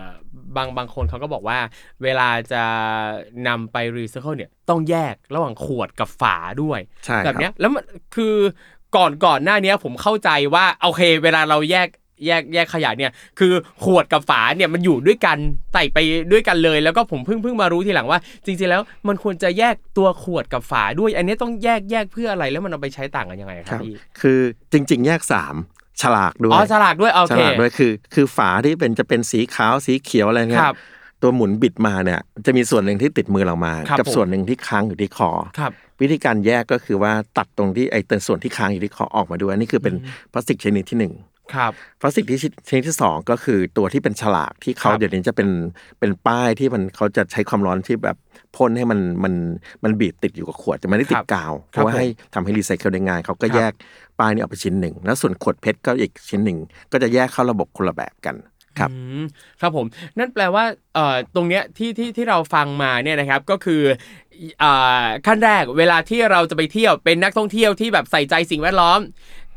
[0.56, 1.60] บางบางคนเขาก็บอกว่า
[2.03, 2.63] เวลาจะ
[3.47, 7.84] นำไปรีไซเคิลเนี่ยต้องแยกระหว่างขวดกับฝาด้วยใช่ครับแบบเนี้ยแล้วมัน
[8.15, 8.36] คือ
[8.95, 11.88] ก่อนก่อนหน้าเนี้ยผมเข้าใจว่าโอเค เวลาเราแยก
[12.25, 13.53] แยกแยกขยะเนี่ย คือ
[13.84, 15.38] ขวดกับฝาเนี่ยมันอยู่ด้วยกัน
[15.73, 15.97] ไต่ไป
[16.32, 24.39] ด้วยกันเลย แล้วก็ผมเพิ่งเพิ่งมารู้ทีหลังว่า จริงๆแล้วมันควรจะแยกตัวขวดกับฝาด้วย อันนี้ต้องแยกแยกเพื่ออะไรแล้วมันเอาไปใช้ต่างกันยังไงคครัรับบพี่คือ
[24.71, 25.56] จริง ๆ แยกสาม
[26.01, 30.75] ฉลากด้วยอ๋อฉลากด้วยโอฉเคลากด้วยคือ คือฝาที่เป็นจะเป็นสีขาวสีเขียวอะไรเงี้คยรับ
[31.21, 39.95] ตัวหมุนบิดมาเนี่ยจะมีส่วนหนึ่งที่ติดมือเรามาครับกับผมส่วนหนึ่งที่ค้างอยู่ที่คอครับวิธีการแยกก็คือว่าตัดตรงที่ไอ้ตัวส่วนที่ค้างอยู่ที่คอออกมาด้วยอันนี่คือเป็น
[40.32, 41.13] พลาสติกชนิดที่หนึ่ง
[41.55, 42.43] ครับพลาสติกที่ช
[42.75, 45.49] นิดที่สองก็คือตัวที่เป็นฉลากที่เขาครับเดี๋ยวนี้จะเป็น
[45.99, 48.17] เป็นป้ายที่มันเขาจะใช้ความร้อนที่แบบ
[48.55, 49.33] พ่นให้มันมัน
[49.83, 53.73] มันบีบติดอยู่กับขวดจะไม่ได้ติครัดบกาวเพครับราะว่าผมให้ทำให้รีไซเคิลได้ง่ายเขาก็ครับแยก
[54.19, 56.57] ป้ายนี้ออกไปชิ้นหนึ่ง แล้วส่วนขวดเพชรก็อีกชิ้นหนึ่ง
[56.91, 58.36] ก็จะแยกเข้าระบบคนละแบบกัน
[58.79, 59.23] ครับอืม
[59.62, 59.86] ครับผม
[60.17, 60.63] นั่นแปลว่า
[60.95, 63.81] เอ่อตรงเนี้ยที่ที่ที่เราฟังมาเนี่ยนะครับก็คือ
[64.63, 68.99] อ่าขั้นแรกเวลาที่เราจะไปเที่ยวเป็นนักท่องเที่ยวที่แบบใส่ใจสิ่งแวดล้อม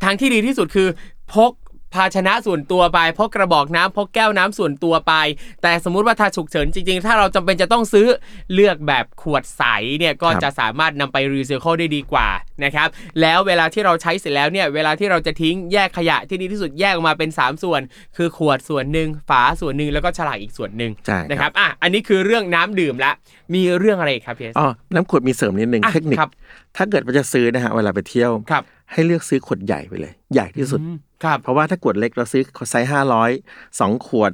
[0.05, 0.89] ทางที่ดีที่สุดคือ
[1.35, 1.53] พก
[1.95, 5.15] ภาชนะส่วนตัวไปพกกระบอกน้ำพกแก้วน้ำส่วนตัวไป
[5.63, 8.07] แต่สมมุติว่าถ้าฉุกเฉินจริงๆ ถ้าเราจำเป็นจะต้องซื้อ
[8.55, 9.63] เลือกแบบขวดใส
[9.99, 12.29] เนี่ยก็ครับจะสามารถนำไปรีไซเคิลได้ดีกว่า
[12.65, 12.89] นะครับ
[13.21, 17.81] แล้วเวลาที่เราใช้เสร็จแล้วเนี่ยเวลาที่เราจะทิ้งแยกขยะที่ดีที่สุดแยกออกมาเป็น 3 ส่วน
[18.17, 23.13] คือขวดส่วนหนึ่งฝาส่วนหนึ่งแล้วก็ฉลากอีกส่วนหนึ่งใช่ครับนะครับอะอันนี้คือเรื่องน้ำดื่มละ
[23.55, 26.31] มีเรื่องอะไรอีกครับพี่เอสอ๋อน้ำขวดมีเสริมนิดนึงอะเทคนิคครับ
[26.77, 33.31] ถ้าเกิดว่าจะซื้อนะฮะเวลาไปเที่ยวครับ ให้เลือกซื้อขวดใหญ่ไปเลย ใหญ่ที่สุดอืมครับ เพราะว่าถ้าขวดเล็กเราซื้อไซส์ห้าร้อย
[33.81, 34.33] สองขวด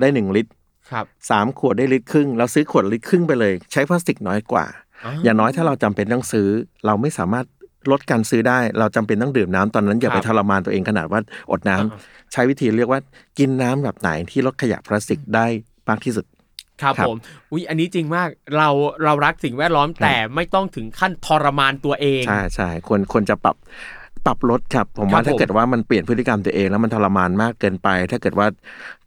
[0.00, 0.52] ได้หนึ่งลิตร
[0.90, 4.66] ครับสามขวดได้ลิตรครึ่ง เราซื้อขวดลิตรครึ่งไปเลย ใช้พลาสติกน้อยกว่า
[5.24, 6.48] อย่างน้อยถ้าเราจำเป็นต้องซื้อ
[6.86, 7.46] เราไม่สามารถ
[7.92, 11.20] ลดการซื้อได้ เราจำเป็นต้องดื่มน้ำตอนนั้นอย่าไปครับทรมานตัวเองขนาดว่า
[11.50, 13.00] อดน้ำใช้วิธีเรียกว่า
[13.38, 15.46] กินน้ำแบบไหนที่ลดขยะพลาสติกได้
[15.88, 16.24] มากที่สุด
[16.82, 17.18] ครับครับผม
[17.52, 18.68] อุ้ยอันนี้จริงมากเรา
[19.04, 23.56] เรารักสิ่งแวดล้อมแต่ไม่ต้องถึงขั้นทรมานตัวเอง ใช่ใช่ควรควรจะปรับ
[24.26, 28.46] ปรับลดครับ ผมว่าครับถ้าผมเกิดว่ามันเปลี่ยนพฤติกรรมตัวเองแล้วมันทรมานมากเกินไป ถ้าเกิดว่า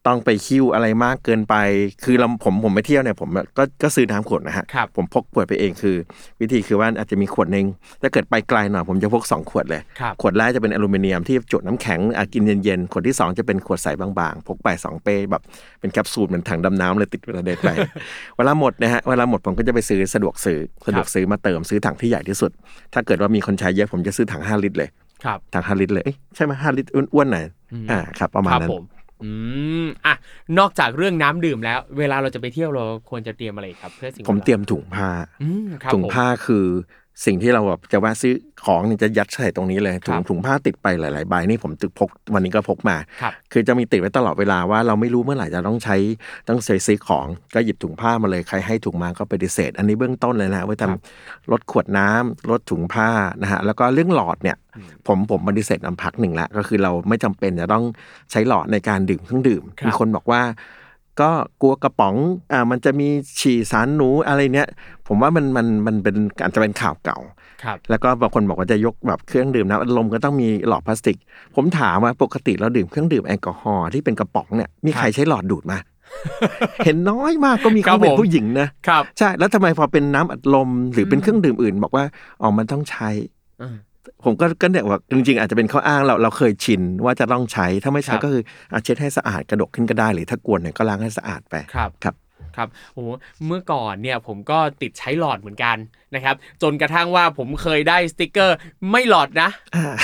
[0.07, 1.55] ต้องไปคิ้วอะไรมากเกินไป
[2.03, 5.95] คือเราผมผมไปเที่ยวเนี่ยผมก็ก็ซื้อน้ำขวดนะฮะครับผมพกขวดไปเองคือ
[6.41, 7.65] วิธีคือว่าอาจจะมีขวดหนึ่ง
[8.01, 15.41] ถ้าเกิดไปไกลหน่อยผมจะพกสองขวดเลยครับขวดแรกจะเป็นอลูมิเนียมที่จุน้ำแข็งอะกินเย็นๆ ขวดที่สองจะเป็นขวดใสบางๆ พกไปสองเป้แบบ
[15.79, 17.69] เป็นแคปซูลเหมือนถังดำน้ำเลยติดเวลาเดินไป
[18.38, 22.51] เวลาหมดนะฮะเวลาหมดผมก็จะไปซื้อสะดวกซื้อสะดวกซื้อมาเติมซื้อถังที่ใหญ่ที่สุด
[22.93, 24.89] ถ้าเกิดว่ามีคนใช้เยอะผมจะซื้อถัง5ลิตรเลย
[25.25, 27.45] ครับถัง5ลิตรเลยเอ้ยใช่ไหมห้าลิตรอ้วนๆหน่อย
[27.91, 28.83] อ่าครับประมาณครับนั้นผม
[29.23, 29.29] อื
[29.84, 30.15] มอะ
[30.60, 35.10] นอกจากเรื่องน้ำดื่มแล้ว เวลาเราจะไปเที่ยวเราควรจะเตรียมอะไรครับ เพื่อสิ่งผมแวดล้อเตรียมถุงผ้า
[35.41, 36.65] อืมครับถุงผมผ้าคือ
[37.25, 45.97] สิ่งที่เราแบบจะแวะซื้อของเนี่ยจะยัดใส่ตรงนี้เลยถุคงรับถุงผ้าติดไปหลาย ๆ ใบนี่ผมตึกพกวันนี้ก็พกมาครับคือจะมีติดไว้ตลอดเวลาว่าเราไม่รู้เมื่อไหร่จะต้องใช้
[46.49, 53.10] ต้องซื้อซื้อของก็หยิบถุงผ้ามาเลยใครให้ถุงมาก็ปฏิเสธ อันนี้เบื้องต้นเลยนะไว้ทำลดขวดน้ำลดถุงผ้า
[53.41, 54.58] นะฮะแล้วก็เรื่องหลอดเนี่ย
[55.08, 57.84] ผมผมปฏิเสธน้ำพักหนึ่งละก็คือเราไม่จำเป็นจะต้อง
[58.32, 60.41] ใช้หลอดในการดื่มเครื่องดื่มครับมีคนบอกว่า
[61.21, 61.29] ก็
[61.62, 62.15] กลัวกระป๋อง
[62.51, 63.08] อ่ามันจะมี
[63.39, 64.67] ฉี่สารหนูอะไรเนี้ย
[65.08, 67.17] ผมว่ามันมันมันเป็นอาจจะเป็นข่าวเก่า
[67.63, 71.17] ครับแล้วก็บางคนบอกว่าจะยกแบบเครื่องดื่มน้ำอัดลมก็ต้องมีหลอดพลาสติก
[71.55, 75.77] ผมถามว่าปกติเราดื่มเครื่องดื่มแอลกอฮอล์ที่เป็นกระป๋องเนี่ยมีใครใช้หลอดดูดมา
[76.86, 82.05] เห็นน้อยมากก็มีครับเขาเป็นผมผู้หญิงนะครับใช่แล้วทำไมพอเป็นน้ำอัดลมหรือเป็นเครื่องดื่มอื่น บอกว่า
[82.41, 83.10] อ๋อมันต้องใช้
[83.62, 83.75] อืม
[84.23, 91.55] ผมก็ก็เนี่ยว่าจริงๆ อาจจะเป็นข้ออ้างเราเราเคยชินว่าจะต้องใช้ถ้าไม่ใช้ครับก็คืออาเช็ดให้สะอาดกระดกขึ้นก็ได้หรือถ้ากวนเนี่ยก็ล้างให้สะอาดไป
[92.03, 92.15] ครับ
[92.60, 93.08] ครับครับโอ้โห
[93.45, 95.78] เมื่อก่อนเนี่ยผมก็ติดใช้หลอดเหมือนกัน
[96.15, 98.58] นะครับ จนกระทั่งว่าผมเคยได้สติกเกอร์
[98.91, 99.50] ไม่หลอดนะ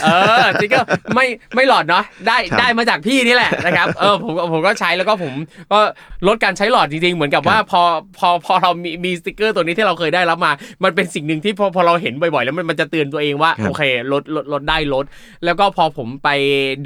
[0.04, 0.08] เอ
[0.42, 5.34] อสติกเกอร์ไม่ไม่หลอดเนาะได้ครับได้มาจากพี่นี่แหละนะครับเออผมก็ผมก็ใช้แล้วก็ผม
[5.72, 5.80] ก็
[6.28, 7.82] ลดการใช้หลอดจริงๆ เหมือนกับว่าพอ
[8.18, 10.52] พอพอเรามีมีสติกเกอร์ตัวนี้ที่เราเคยได้รับมา
[10.84, 15.06] มันเป็นสิ่งหนึ่งที่พอพอเราเห็นบ่อยๆ แล้วมันมันจะเตือนตัวเองว่าครับโอเคลดลดลดได้ลด
[15.46, 16.30] แล้วก็พอผมไป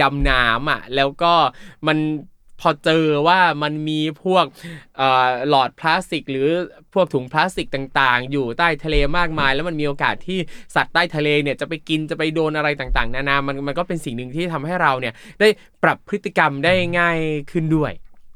[0.02, 1.34] ดำน้ำอะแล้วก็
[1.88, 1.98] มัน
[2.60, 4.46] พอเจอว่ามันมีพวก
[5.50, 6.50] หลอดพลาสติก หรือ
[6.94, 10.40] พวกถุงพลาสติกต่างๆ อยู่ใต้ทะเลมากมาย แล้วมันมีโอกาสที่
[10.76, 15.50] สัตว์ใต้ทะเลเนี่ยจะไปกินจะไปโดนอะไรต่างๆ นานามันมันก็เป็นสิ่งหนึ่งที่ทำให้เราเนี่ยได้
[15.84, 17.20] ปรับพฤติกรรมได้ง่าย
[17.52, 17.92] ขึ้นด้วย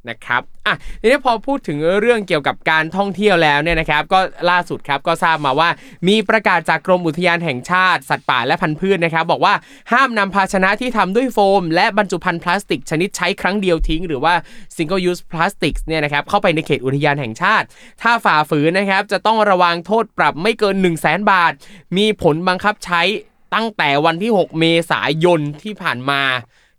[0.09, 5.69] นะครับอะทีนี้พอพูดถึงเรื่องเกี่ยวกับการท่องเที่ยวแล้วเนี่ยนะครับ ก็ล่าสุดครับก็ทราบมาว่า
[6.07, 9.53] มีประกาศจากกรมอุทยานแห่งชาติ สัตว์ป่าและพันธุ์พืชนะครับ บอกว่า
[9.91, 14.33] ห้ามนำภาชนะที่ทำด้วยโฟม และบรรจุภัณฑ์พลาสติก ชนิดใช้ครั้งเดียวทิ้ง หรือว่า
[14.75, 17.65] single use plastics เนี่ยนะครับเข้าไปในเขตอุทยานแห่งชาติ
[18.01, 21.51] ถ้าฝ่าฝืนนะครับจะต้องระวังโทษปรับไม่เกิน 1 0 0 0 0แสนบาท
[21.97, 23.01] มีผลบังคับใช้
[23.53, 26.21] ตั้งแต่วันที่ 6 เมษายนที่ผ่านมา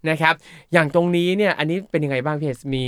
[0.09, 0.35] นะครับ
[0.73, 2.83] อย่างตรงนี้เนี่ยอันนี้เป็นยังไงบ้างพี่เอสมี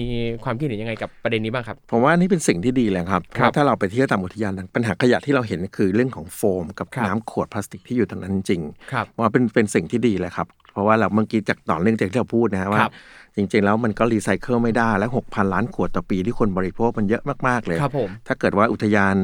[0.44, 12.92] ความคิดเห็นยังไงกับประเด็นนี้บ้างครับ ผมว่านี่เป็นสิ่งที่ดีเลยครับเพครับราะถ้าเราไปเที่ยวตามอุทยานนั้นปัญหาขยะที่เราเห็นคือเรื่องของโฟม กับครับน้ำขวดพลาสติกที่อยู่ตรงนั้นจริงครับว่าเป็นเป็นสิ่งที่ดีเลยครับเพราะว่าเราเมื่อกี้จากต่อเรื่องจากที่เราพูดนะฮะว่าครับ
[13.36, 19.14] จริงๆ แล้วมันก็รีไซเคิลไม่ได้และ6,000 ล้านขวดต่อปีที่คนบริโภคมันเยอะมาก ๆ เลยครับผมถ้าเกิดว่าอุทยาน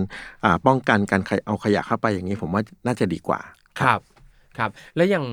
[0.45, 3.41] อ่าป้องกันการเอาขยะเข้าไปอย่างนี้ผมว่าน่าจะดีกว่า
[3.81, 4.01] ครับ
[4.59, 5.25] ครับแล้วอย่าง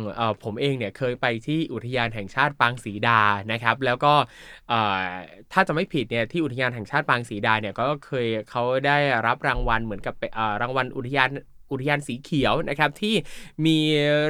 [0.44, 3.20] ผมเองเนี่ยเคยไปที่อุทยานแห่งชาติปางศรีดา
[3.52, 4.14] นะครับ แล้วก็
[5.54, 10.16] ถ้าจะไม่ผิดเนี่ยที่อุทยานแห่งชาติปางศรีดาเนี่ยก็เคยเขาได้รับรางวัลเหมือนกับ
[10.62, 11.32] รางวัลอุทยาน
[11.72, 13.16] อุทยานสีเขียวนะครับที่
[13.66, 13.78] มี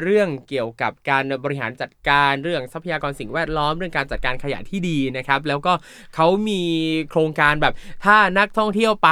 [0.04, 5.74] เรื่องเกี่ยวกับการบริหารจัดการเรื่องทรัพยากรสิ่งแวดล้อมเรื่องการจัดการขยะที่ดีนะครับ แล้วก็
[6.16, 6.62] เขามี
[7.10, 7.74] โครงการแบบ
[8.06, 9.12] ถ้านักท่องเที่ยวไป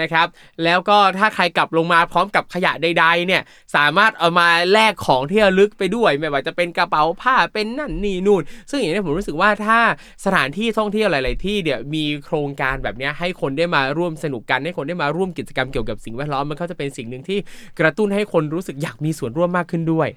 [0.00, 0.26] นะครับ
[0.64, 3.42] แล้วก็ถ้าใครกลับลงมาพร้อมกับขยะใดๆเนี่ย
[3.76, 9.78] สามารถเอามาแลกของที่ระลึกไปด้วย ไม่ว่าจะเป็นกระเป๋าผ้าเป็นนั่นนี่นู่น ซึ่งอย่างนี้ผมรู้สึกว่าถ้า
[10.24, 17.38] สถานที่ท่องเที่ยวหลาย ๆ ที่เนี่ยวมีโครงการแบบนี้ให้คนได้มาร่วมสนุกกันให้คนได้มาร่วมกิจกรรมเกี่ยวกับสิ่งแวดล้อมมันก็จะเป็นสิ่งหนึ่งที่
[17.80, 20.08] กระตุ้นให้คนรู้สึกอยากมีส่วนร่วมมากขึ้นด้วย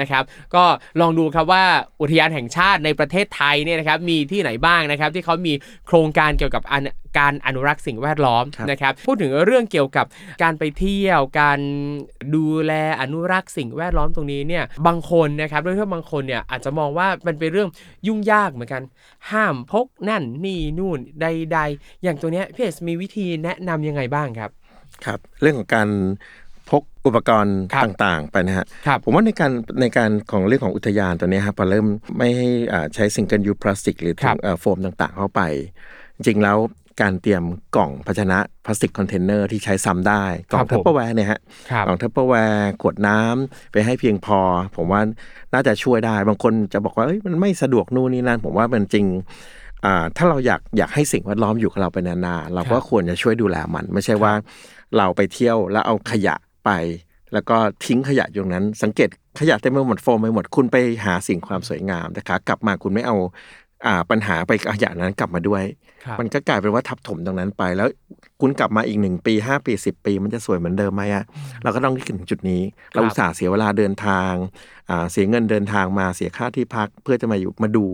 [0.00, 0.64] นะครับ ก็
[1.00, 1.64] ลองดูครับว่า
[2.00, 5.52] อุทยานแห่งชาติในประเทศไทยเนี่ยนะครับมีที่ไหนบ้างนะครับที่เขามี
[5.86, 6.82] โครงการเกี่ยวกับอัน
[7.18, 10.06] การอนุรักษ์สิ่งแวดล้อมครับนะครับ พูดถึงเรื่องเกี่ยวกับ
[10.42, 11.60] การไปเที่ยว การ
[12.34, 17.68] ดูแลอนุรักษ์สิ่งแวดล้อมตรงนี้เนี่ยบางคนนะครับโดยเฉพาะบางคนเนี่ยอาจจะมองว่ามันเป็นเรื่อง
[18.06, 18.82] ยุ่งยากเหมือนกัน
[19.30, 24.50] ห้ามพกนั่นนี่นู่นใด ๆ อย่างตัวเนี้ยพี่เอสมีวิธีแนะนำยังไงบ้างครับ
[25.04, 25.88] ครับ เรื่องของการ
[26.47, 26.47] พก
[27.08, 31.86] อุปกรณ์ครับต่างๆ ไปนะฮะครับผมว่าในการในการของเรื่องของอุทยานตัวเนี้ยครับพอเริ่ม
[32.18, 35.40] ไม่ให้อ่าใช้ single-use plastic หรือครับถุงเอ่อโฟมต่างๆ เข้าไป
[36.14, 36.58] จริงๆแล้ว
[37.00, 37.44] การเตรียม
[37.76, 41.40] กล่องภาชนะพลาสติกคอนเทนเนอร์ที่ใช้ซ้ำได้ กล่องครังบผมทัพเปอร์แวร์เนี่ยฮะ
[41.70, 44.38] ครับกล่อง Tupperware ขวดน้ำไปให้เพียงพอ
[44.76, 45.00] ผมว่า
[45.52, 49.06] น่าจะช่วยได้ บางคนจะบอกว่าเอ้ยมันไม่สะดวกนู่นนี่นั่นผมว่ามันจริง
[49.84, 54.32] อ่าถ้าเราอยากอยากให้สิ่งแวดล้อมอยู่กับเราไปนานๆเราก็ควรจะช่วยดูแลมัน ไม่ใช่ว่า
[54.96, 56.36] เราไปเที่ยวแล้วเอาขยะ
[56.68, 56.74] ไป
[57.34, 59.08] แล้วก็ทิ้งขยะอยู่ตรงนั้น สังเกต
[59.40, 63.16] ขยะเต็มไปหมดโฟมไปหมดคุณไปหาสิ่งความสวยงามนะคะ กลับมาคุณไม่เอา
[63.86, 65.62] อ่าปัญหาไปขยะนั้นกลับมาด้วย
[66.04, 67.88] ครับมันก็กลายเป็นว่าทับถมตรงนั้นไป แล้ว
[68.40, 71.24] คุณกลับมาอีกหนึ่งปีห้าปีสิบปี มันจะสวยเหมือนเดิมไหมอะ
[71.62, 74.32] เราก็ต้องคิดถึงจุดนี้ เราอุตส่าห์เสียเวลาเดินทาง
[74.90, 77.86] อ่าเสียเงินเดินทางมาเสียค่าที่พักเพื่อจะมาอยู่มาดู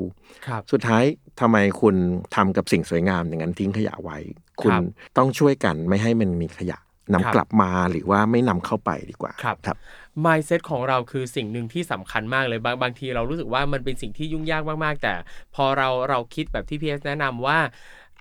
[0.46, 1.04] ครับสุดท้าย
[1.40, 1.96] ทำไมคุณ
[2.34, 4.18] ทำกับสิ่งสวยงามอย่างนั้นทิ้งขยะไว้
[4.62, 4.82] คุณครับ
[5.18, 6.78] ต้องช่วยกันไม่ให้มันมีขยะ
[7.12, 9.76] นำครับกลับมาหรือว่าไม่นำเข้าไปดีกว่าครับครับ
[10.24, 15.14] mindset ของเราคือสิ่งหนึ่งที่สำคัญมากเลยบางบางทีเรารู้สึกว่ามันเป็นสิ่งที่ยุ่งยากมากๆ แต่
[15.54, 17.58] พอเราเราคิดแบบที่พีเอสแนะนำว่า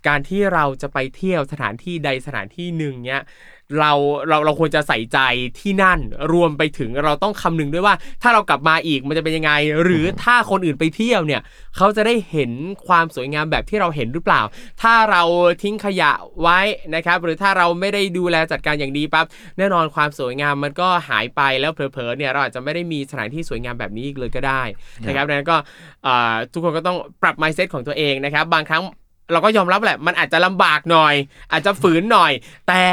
[0.07, 3.21] การที่เราจะไปเที่ยวสถานที่ใดสถานที่หนึ่งเนี้ย
[3.79, 3.93] เรา
[4.27, 5.19] เราเราควรจะใส่ใจ
[5.59, 5.99] ที่นั่น
[6.33, 9.51] รวมไปถึงเราต้องคำนึงด้วยว่า ถ้าเรากลับมาอีกมันจะเป็นยังไง
[9.83, 11.41] หรือถ้าคนอื่นไปเที่ยวเนี่ย
[11.77, 12.51] เขาจะได้เห็น
[12.87, 14.41] ความสวยงามแบบที่เราเห็นหรือเปล่า
[14.81, 15.23] ถ้าเรา
[15.63, 16.11] ทิ้งขยะ
[16.41, 16.59] ไว้
[16.95, 19.25] นะครับ หรือถ้าเราไม่ได้ดูแลจัดการอย่างดีปั๊บ
[19.57, 24.61] แน่นอนความสวยงามมันก็หายไปแล้วเผลอๆเนี่ยเราอาจจะไม่ได้มีสถานที่สวยงามแบบนี้อีกเลยก็ได้
[25.07, 25.57] นะครับดังนั้นก็
[26.05, 28.83] อ่าทุกคนก็ต้องปรับ mindset ของตัวเองนะครับ บางครั้ง
[29.31, 31.15] เราก็ยอมรับแหละ มันอาจจะลำบากหน่อย
[31.51, 32.31] อาจจะฝืนหน่อย
[32.67, 32.83] แต่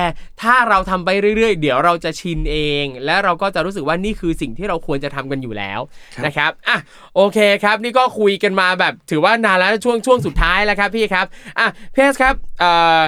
[0.43, 5.81] ถ้าเราทำไปเรื่อยๆ เดี๋ยวเราจะชินเอง และเราก็จะรู้สึกว่านี่คือสิ่งที่เราควรจะทำกันอยู่แล้ว
[6.15, 6.79] ครับนะครับอะ
[7.17, 11.27] โอเคครับ นี่ก็คุยกันมาแบบ ถือว่านานแล้วช่วงช่วงสุดท้ายแล้วครับพี่ครับ
[11.59, 13.01] อะพี่เอสครับเอ่อ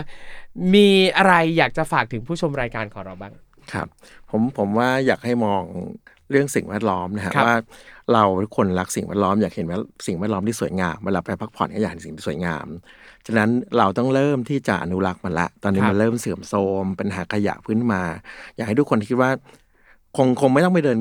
[0.75, 3.33] มีอะไรอยากจะฝากถึงผู้ชมรายการของเราบ้าง
[3.73, 3.87] ครับ
[4.31, 5.63] ผมผมว่าอยากให้มอง
[6.31, 7.57] เรื่องสิ่งแวดล้อมนะฮะครับว่า
[8.13, 12.67] เราทุกคนรักสิ่งแวดล้อมอยากเห็นว่าสิ่งแวดล้อมที่สวยงามเวลาไปพักผ่อนก็อยากเห็นสิ่งที่สวยงาม
[13.27, 18.03] ฉะนั้นเราต้องเริ่มที่จะอนุรักษ์มันละ ตอนนี้ครับมันเริ่มเสื่อมโทรมปัญหาขยะพื้นมา
[18.57, 19.31] อยากให้ทุกคนคิดว่า
[20.17, 20.99] คงคงไม่ต้องไปเดิน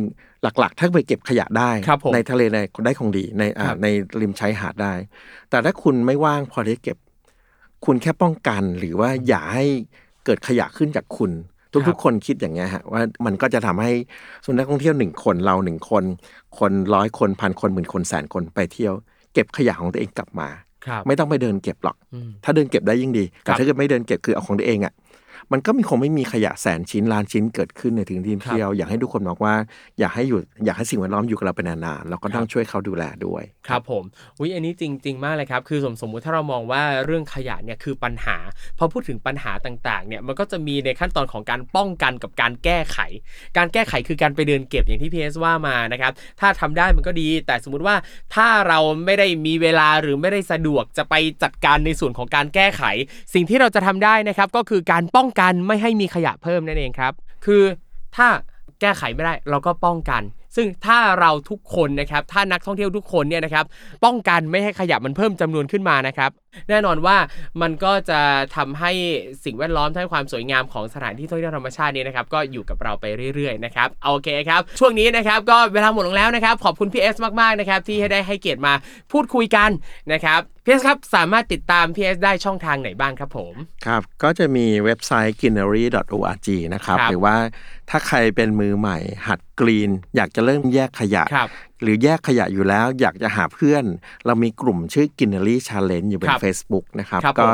[0.60, 3.88] หลัก ๆ ถ้าไปเก็บขยะได้ครับผมในทะเลในได้คงดีในอ่าครับใน
[4.22, 4.94] ริมชายหาดได้
[5.50, 6.98] แต่ถ้าคุณไม่ว่างพอที่จะเก็บ
[7.86, 9.66] คุณแค่ป้องกันหรือว่าอย่าให้
[10.26, 11.32] เกิดขยะขึ้นจากคุณ
[11.90, 13.92] ทุกๆ คนคิดอย่างเงี้ยฮะว่ามันก็จะทำให้
[14.46, 16.04] ส่วนนักท่องเที่ยวหนึ่งคนเราหนึ่งคน
[16.60, 18.94] คนร้อยคนพันคนหมื่นคนแสนคนไปเที่ยว
[19.34, 20.71] เก็บขยะของตัวเองกลับมาครับ
[21.08, 24.94] ไม่ต้องไปเดินเก็บหรอกอืมถ้าเดินเก็บได้ยิ่งดีครัแต่บถ้าเกิดไม่เดินเก็บคือเอาของตัวเองอะ
[25.51, 29.54] มันก็มีคงไม่มีขยะแสนชิ้นล้านชิ้นเกิดขึ้นในถึงที่เที่ยวอยากให้ทุกคนบอกว่า
[29.99, 34.04] อยากให้อยู่อยากให้สิ่งแวดล้อมอยู่กับเราเป็นนานๆแล้วก็ต้องช่วยเขาดูแลด้วยครับผม
[34.39, 38.38] อุ้ยอันนี้จริง ๆ มากเลยครับคือสมสมมุติถ้าเรามองว่าเรื่องขยะเนี่ยคือปัญหา
[38.77, 42.97] พอพูดถึงปัญหาต่างๆเนี่ยมันก็จะมีในขั้นตอนของการป้องกันกับการแก้ไข
[43.58, 47.95] การแก้ไขคือการไปเดินเก็บอย่างที่พีเอสว่ามานะครับถ้าทำได้มันก็ดี แต่สมมุติว่า
[48.36, 52.84] ถ้าเราไม่ได้มีเวลาหรือไม่ได้สะดวกจะไปจัดการในส่วนของการแก้ไข
[53.34, 57.13] สิ่งที่เราจะทำได้นะครับก็คือการป้องกันไม่ให้มีขยะเพิ่มนั่นเองครับ
[57.46, 57.63] คือ
[58.15, 58.28] ถ้า
[58.82, 60.22] แก้ไขไม่ได้เราก็ป้องกัน
[60.56, 63.65] ซึ่งถ้าเราทุกคนนะครับ ถ้านักท่องเที่ยวทุกคนเนี่ยนะครับ
[64.06, 66.32] ป้องกันไม่ให้ขยะมันเพิ่มจำนวนขึ้นมานะครับ
[66.70, 67.18] แน่นอนว่า
[67.62, 68.22] มันก็จะ
[68.56, 68.92] ทำให้
[69.46, 78.74] สิ่งแวดล้อมทั้งความสวยงามของสถานที่ท่องเที่ยวธรรมชาตินี้นะครับก็อยู่กับเราไปเรื่อยๆนะครับโอเคครับช่วงนี้นะครับก็เวลาหมดลงแล้วนะครับขอบคุณพี่เอสมากๆนะครับที่ให้ได้ให้เกียรติมา
[79.12, 79.70] พูดคุยกัน
[80.14, 83.54] นะครับพี่เอสครับสามารถติดตามพี่เอสได้ช่องทางไหนบ้างครับผม
[83.86, 87.36] ครับก็จะมีเว็บไซต์ greenery.org นะครับครับหรือว่า
[87.90, 91.50] ถ้าใครเป็นมือใหม่หัดกรีน อยากจะเริ่มแยกขยะครับ
[91.82, 93.84] หรือแยกขยะอยู่แล้วอยากจะหาเพื่อน
[94.26, 97.52] เรามีกลุ่มชื่อ Greenery Challenge อยู่บคนรับ Facebook นะครับครับก็ผ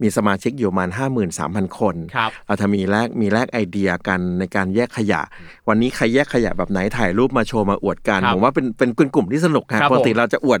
[0.00, 0.88] มมีสมาชิกอยู่ประมาณ
[1.34, 5.20] 53,000 คนครับเราจะมีแลกมีแลกไอเดียกันในการแยกขยะ
[5.68, 10.60] วันนี้ใครแยกขยะแบบไหนถ่ายรูปมาโชว์มาอวดกันครับผมว่าเป็นเป็นเป็นกลุ่มที่สนุกครัฮะบปกติผมเราจะอวด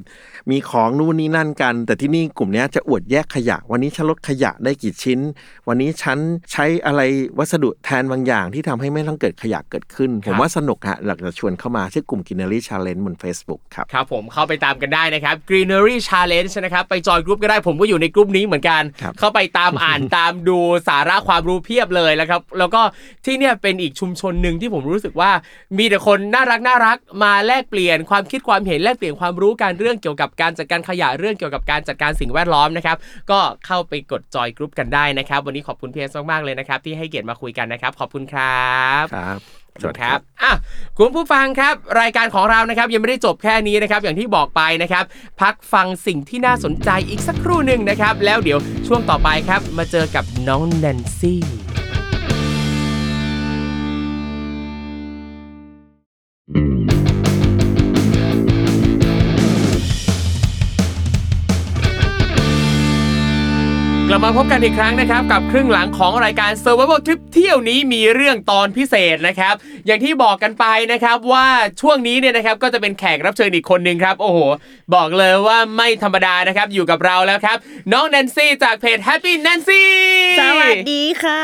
[0.50, 5.20] มีของนู่นนี่นั่นกัน แต่ที่นี่กลุ่มเนี้ยจะอวดแยกขยะ วันนี้ฉันลดขยะได้กี่ชิ้น
[5.68, 6.18] วันนี้ฉัน
[6.52, 7.00] ใช้อะไร
[7.38, 22.80] วัสดุแทนบางอย่างที่ทำให้ไม่ต้องเกิดขยะเกิดขึ้น ผมว่าสนุกฮะอยากจะชวนเข้ามาชื่อกลุ่ม Greenery Challenge บน Facebook ครับครับผมเข้าไปตามกันได้นะครับ Greenery Challenge นะครับไปจอยกรุ๊ปก็ได้ผมก็อยู่ในกรุ๊ปนี้เหมือนกันครับเข้าาไปตามอ่านตามดูสาระความรู้เพียบเลยแล้วครับ แล้วก็
[23.24, 25.30] ที่เนี่ยเป็นอีกชุมชนหนึ่งที่ผมรู้สึกว่า
[25.78, 32.96] มีแต่คนน่ารักน่ารักมาแลกเปลี่ยนความคิดความเห็นแลกเปลี่ยนความรู้การเรื่องเกี่ยวกับการจัดการขยะเรื่องเกี่ยวกับการจัดการสิ่งแวดล้อมนะครับ
[33.30, 38.68] ก็เข้าไปกดจอยกรุ๊ปกันได้นะครับ วันนี้ขอบคุณพีเอสมากๆเลยนะครับ ที่ให้เกียรติมาคุยกันนะครับ ขอบคุณครั
[39.02, 40.52] บครับ สวัสดีครับบอะ
[40.98, 45.04] คุณผู้ฟังครับ รายการของเรานะครับยังไม่ได้จบแค่นี้นะครับ อย่างที่บอกไปนะครับ
[45.40, 51.42] พักฟังสิ่งที่น่าสนใจอีกสักครู่หนึ่งนะครับ แล้วเดี๋ยวช่วงต่อไปครับ มาเจอกับน้องแนนซี่
[64.10, 69.54] กลับมาพบกันอีกครั้งนะครับ กับครึ่งหลังของรายการ Survival Trip เที่ยวนี้มีเรื่องตอนพิเศษนะครับ
[69.86, 71.46] อย่างที่บอกกันไปนะครับว่า
[71.80, 74.38] ช่วงนี้เนี่ยนะครับก็จะเป็นแขกรับเชิญอีกคนหนึ่งครับ โอ้โห
[74.94, 77.56] บอกเลยว่าไม่ธรรมดานะครับ อยู่กับเราแล้วครับ
[77.92, 79.84] น้องแนนซี่จากเพจ Happy Nancy
[80.40, 81.40] สวัสดีค่ะ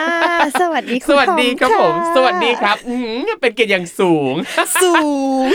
[0.61, 4.35] สวัสดีคุณสวัสดีครับทอผมะสวัสดีครับอื้อหือเป็นเกียรติอย่างสูง
[4.83, 4.93] สู
[5.45, 5.47] ง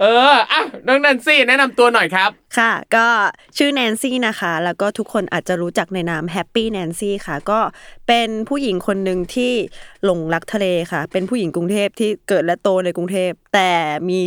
[0.00, 3.06] เอออะน้องแนนซี่แนะนำตัวหน่อยครับ ค่ะ ก็
[3.56, 7.60] ชื่อแนนซี่นะคะ แล้วก็ทุกคนอาจจะรู้จักในนามแฮปปี้แนนซี่ค่ะ ก็
[8.06, 9.52] เป็นผู้หญิงคนหนึ่งที่
[10.04, 13.70] หลงรักทะเลค่ะ เป็นผู้หญิงกรุงเทพที่เกิดและโตในกรุงเทพ แต่
[14.08, 14.20] มี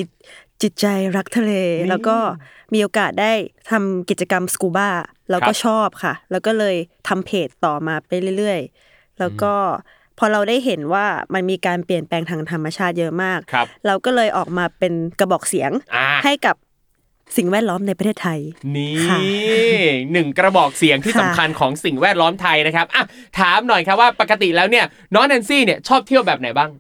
[0.62, 0.86] จิตใจ
[1.18, 1.54] รักทะเล
[1.89, 2.18] แล้วก็
[2.74, 3.34] มีโอกาสได้
[3.72, 4.89] ทำกิจกรรมสกูบ้า
[5.30, 6.76] แล้วก็ครับชอบค่ะ แล้วก็เลย
[7.08, 9.54] ทำเพจต่อมาไปเรื่อยๆ แล้วก็
[10.18, 16.56] พอเราได้เห็นว่ามันมีการเปลี่ยนแปลงทางธรรมชาติเยอะมากครับเราก็เลยออกมาเป็นกระบอกเสียงอ่าให้กับ
[17.38, 18.39] สิ่งแวดล้อมในประเทศไทย
[18.76, 19.18] นี่ค่ะ
[20.13, 23.04] หนึ่งกระบอกเสียงที่ค่ะสำคัญของสิ่งแวดล้อมไทยนะครับอะ
[23.39, 26.72] ถามหน่อยครับว่าปกติแล้วเนี่ยน้องแนนซี่เนี่ยชอบเที่ยวแบบไหนบ้าง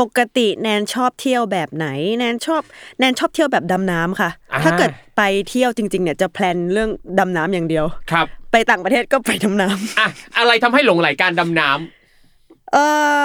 [0.00, 1.86] ปกติแนนชอบเที่ยวแบบไหน
[2.18, 2.62] แนนชอบ
[2.98, 12.76] แนนชอบเที่ยวแบบดำน้ำค่ะอ่าถ้าเกิดไปเที่ยวจริงๆเนี่ยจะแพลนเรื่องดำน้ำอย่างเดียวครับ ไปต่างประเทศก็ไปดำน้ำอะอะไรทำให้หลงไหลการดำน้ำเอ
[13.22, 13.24] อ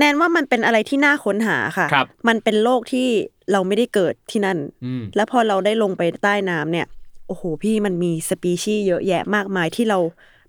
[0.00, 3.08] แนนว่ามันเป็นอะไรที่น่าค้นหาค่ะครับมันเป็นโลกที่
[3.52, 6.86] เราไม่ได้เกิดที่นั่นอืมแล้วพอเราได้ลงไปใต้น้ำเนี่ย
[7.26, 9.98] โอ้โหพี่มันมีสปีชีส์เยอะแยะมากมายที่เรา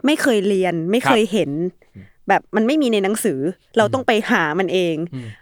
[0.06, 1.52] ไม่เคยเรียนไม่เคยเห็น
[2.30, 3.40] แบบมันไม่มีในหนังสือ
[3.78, 4.96] เราต้องไปหามันเอง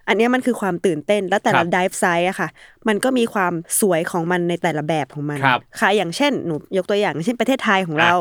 [0.07, 2.49] อันเนี้ยมันคือความตื่นเต้น แล้วแต่ละครับ dive site อะค่ะ
[2.87, 8.13] มันก็มีความสวยของมันในแต่ละแบบของมันครับค่ะอย่างเช่นหนูยกตัวอย่างเช่นประเทศไทยของเรา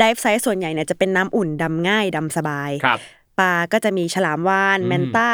[0.00, 2.98] dive site ส่วนใหญ่เนี่ยจะเป็นน้ำอุ่นดำง่ายดำสบายครับ
[3.38, 5.30] ปลาก็จะมีฉลามวาฬอืม manta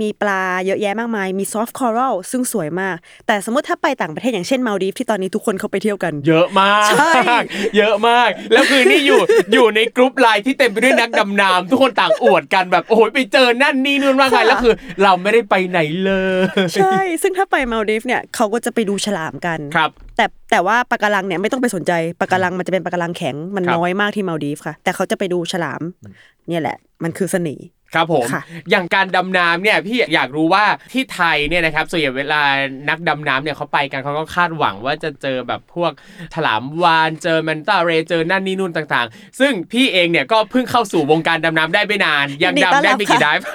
[0.00, 7.12] มีปลาเยอะแยะมากมาย มี soft coral ซึ่งสวยมาก แต่สมมติถ้าไปต่างประเทศอย่างเช่นมาลดีฟที่ตอนนี้ทุกคนเขาไปเที่ยวกัน เยอะมาก ใช่
[7.76, 9.20] เยอะมาก แล้วคือนี่อยู่
[9.52, 16.40] อยู่ใน group LINE ที่เต็มไปด้วยนักดำน้ำทุกคนต่างอวดกันแบบโอ้โหไปเจอนั่นนี่นู่นมากมายแล้วคือ เราไม่ได้ไปไหนเลย
[16.74, 25.82] ใช่ ซึ่งถ้าไปมาลดีฟเนี่ยเขาก็จะไปดูฉลามกันครับ แต่แต่ว่าปะการังเนี่ยไม่ต้องไปสนใจปะการังมันจะเป็นปะการังแข็งมันครับน้อยมากที่มาลดีฟค่ะ แต่เขาจะไปดูฉลาม
[26.48, 32.42] เนี่ยแหละ มันคือเสน่ห์ ครับผมค่ะอย่างการดำน้ำเนี่ยพี่อยากรู้ว่าที่ไทยเนี่ยนะครับส่วนใหญ่เวลา
[32.88, 35.92] นักดำน้ำเนี่ยเขาไปกันเขาก็คาดหวังว่าจะเจอแบบพวก
[36.34, 43.46] ฉลามวานเจอแมนตาเรย์เจอนั่นนี่นู่นต่างๆ ซึ่งพี่เองเนี่ยก็เพิ่งเข้าสู่วงการดำน้ำได้ไม่นาน ยังยินดีต้อนดำได้รับไม่กี่ค่ะไดฟ์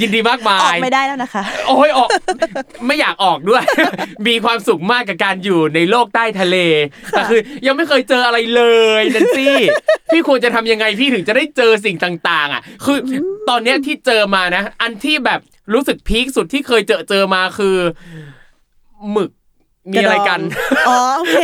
[0.00, 2.08] ยินดีมากมาออกยไม่ได้แล้วนะคะ โอ้ยออก
[2.86, 3.62] ไม่อยากออกด้วย
[4.26, 6.56] มีความสุขมากกับการอยู่ในโลกใต้ทะเล
[7.10, 8.62] แต่คือยังไม่เคยเจออะไรเล
[9.00, 9.56] ยนันซี่
[10.10, 12.98] พี่ควรจะทำยังไงพี่ถึงจะได้เจอสิ่งต่าง ๆ อะ คือ
[13.48, 15.40] ตอนเนี้ยที่เจอมานะ อันที่แบบ
[15.74, 17.76] รู้สึกพีคสุดที่เคยเจอเจอมาคือ
[19.12, 19.30] หมึก
[19.92, 20.40] มีอะไรกัน
[20.88, 21.36] อ๋อโอเค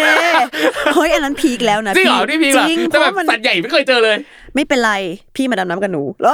[0.95, 4.17] เฮ้ยอันนั้นพีคแล้วนะจริงเหรอพี่ที่พีคเหรอจริงแต่แบบเพราะมันสัตว์ใหญ่ไม่เคยเจอเลย
[4.55, 4.93] ไม่เป็นไร
[5.37, 6.33] พี่มาดำน้ำกับหนูแล้ว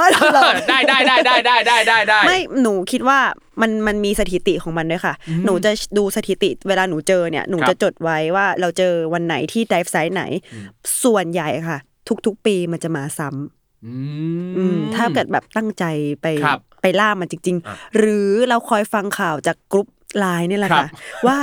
[0.69, 3.19] ได้ได้ได้ได้ได้ได้ได้ได้ไม่หนูคิดว่า
[3.61, 5.13] มันมันมีสถิติของมันด้วยค่ะ
[5.45, 10.23] หนูจะดูสถิติเวลาหนูเจอเนี่ยหนูครับจะจดไว้ว่าเราเจอวันไหนที่ดิฟไซต์ไหน
[11.03, 11.77] ส่วนใหญ่ค่ะ
[12.25, 13.93] ทุกๆปีมันจะมาซ้ำ อื
[14.57, 15.85] อืมถ้าเกิดแบบตั้งใจ
[16.21, 19.87] ไปครับไปล่ามันจริงอะๆหรือเราคอยฟังข่าวจากกรุ๊ป
[20.19, 20.89] ไลน์นี่แหละครัค่ะบ
[21.27, 21.37] ว่า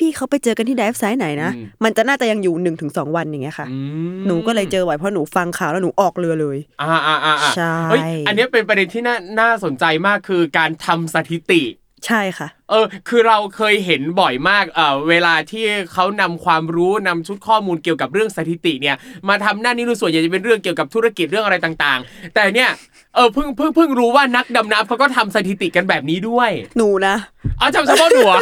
[0.00, 3.76] พี่ๆเขาไปเจอกันที่ดิฟไซต์ไหนนะอืมมันจะน่าจะยังอยู่หนึ่งถึงสองวันอย่างเงี้ยค่ะอื
[4.14, 11.62] มหนูก็เลยเจอไว้เพราะหนูฟังข่าวแล้วหนูออกเรือเลย อ่าอ่าอ่าอ่าใช่เฮ้ยอันเนี้ยเป็นประเด็นที่น่าน่าสนใจมากคือการทำสถิติ
[12.06, 18.96] ใช่ค่ะเออคือเราเคยเห็นบ่อยมากเออเวลาที่เขานำความรู้นำชุดข้อมูลเกี่ยวกับเรื่องสถิติเนี่ย
[19.28, 22.70] มาทำหน้านี้ดูส่วนใหญ่จะเป็นเรื่องเกี่ยวกับธุรกิจเรื่องอะไรต่างๆ แต่เนี่ย
[23.14, 27.14] เออเพิ่งเพิ่งเพิ่งรู้ว่านักดำน้ำเขาก็ทำสถิติกันแบบนี้ด้วย หนูนะ
[27.60, 28.38] อ๋อจำเฉพาะหนูเหรอ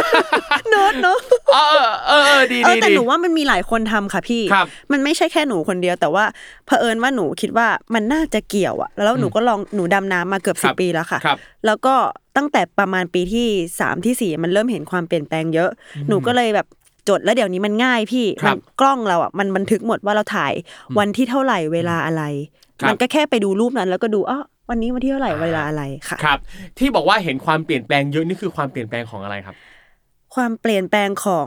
[0.71, 1.19] เนิร์ดเนาะ
[1.53, 6.25] เออเออเออเออดีเอดีอแต่ดีหนูว่ามันมีหลายคนทำค่ะพี่ครับมันไม่ใช่แค่หนูคนเดียว แต่ว่า
[6.67, 11.95] เผอิญว่าหนูคิดว่ามันน่าจะเกี่ยวอะแล้วหนูก็ลองหนูดำน้ำมาเกือบคสิรับบปีแล้วค่ะครับแล้วก็
[12.37, 13.49] ตั้งแต่ประมาณปีที่
[13.81, 15.71] สามที่สี่มันเริ่มเห็นความเปลี่ยนแปลงเยอะ
[16.09, 16.67] หนูก็เลยแบบ
[17.09, 20.53] จดแล้วเดี๋ยวนี้มันง่ายพี่ครัมับกล้องเราอะมันบันทึกหมดว่าเราถ่าย
[20.99, 22.23] วันที่เท่าไหร่เวลาอะไร
[22.81, 26.39] ครับมันก็แค่ไปดูรูปนั้นแล้วก็ดูอ๋อวันนี้วันที่เท่าไหร่เวลาอะไรค่ะครับ
[26.79, 29.55] ที่บอกว่าเห็นความเปลี่ยนแปลงเยอะนี่คือความเปลี่ยนแปลงของอะไรครับ
[30.35, 31.47] ความเปลี่ยนแปลงของ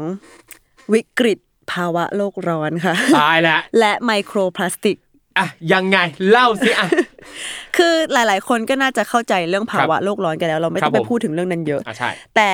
[0.93, 1.39] วิกฤต
[1.71, 4.97] ภาวะโลกร้อนค่ะตายแล้วและไมโครพลาสติก
[5.38, 5.97] อะยังไง
[6.30, 6.88] เล่าสิอะ
[7.78, 12.52] คือหลาย ๆ คนก็น่าจะเข้าใจเรื่องภาวะโลกร้อนกันแล้ว เราไม่ต้องครัไปบผมพูดถึงเรื่องนั้นเยอะอะใช่แต่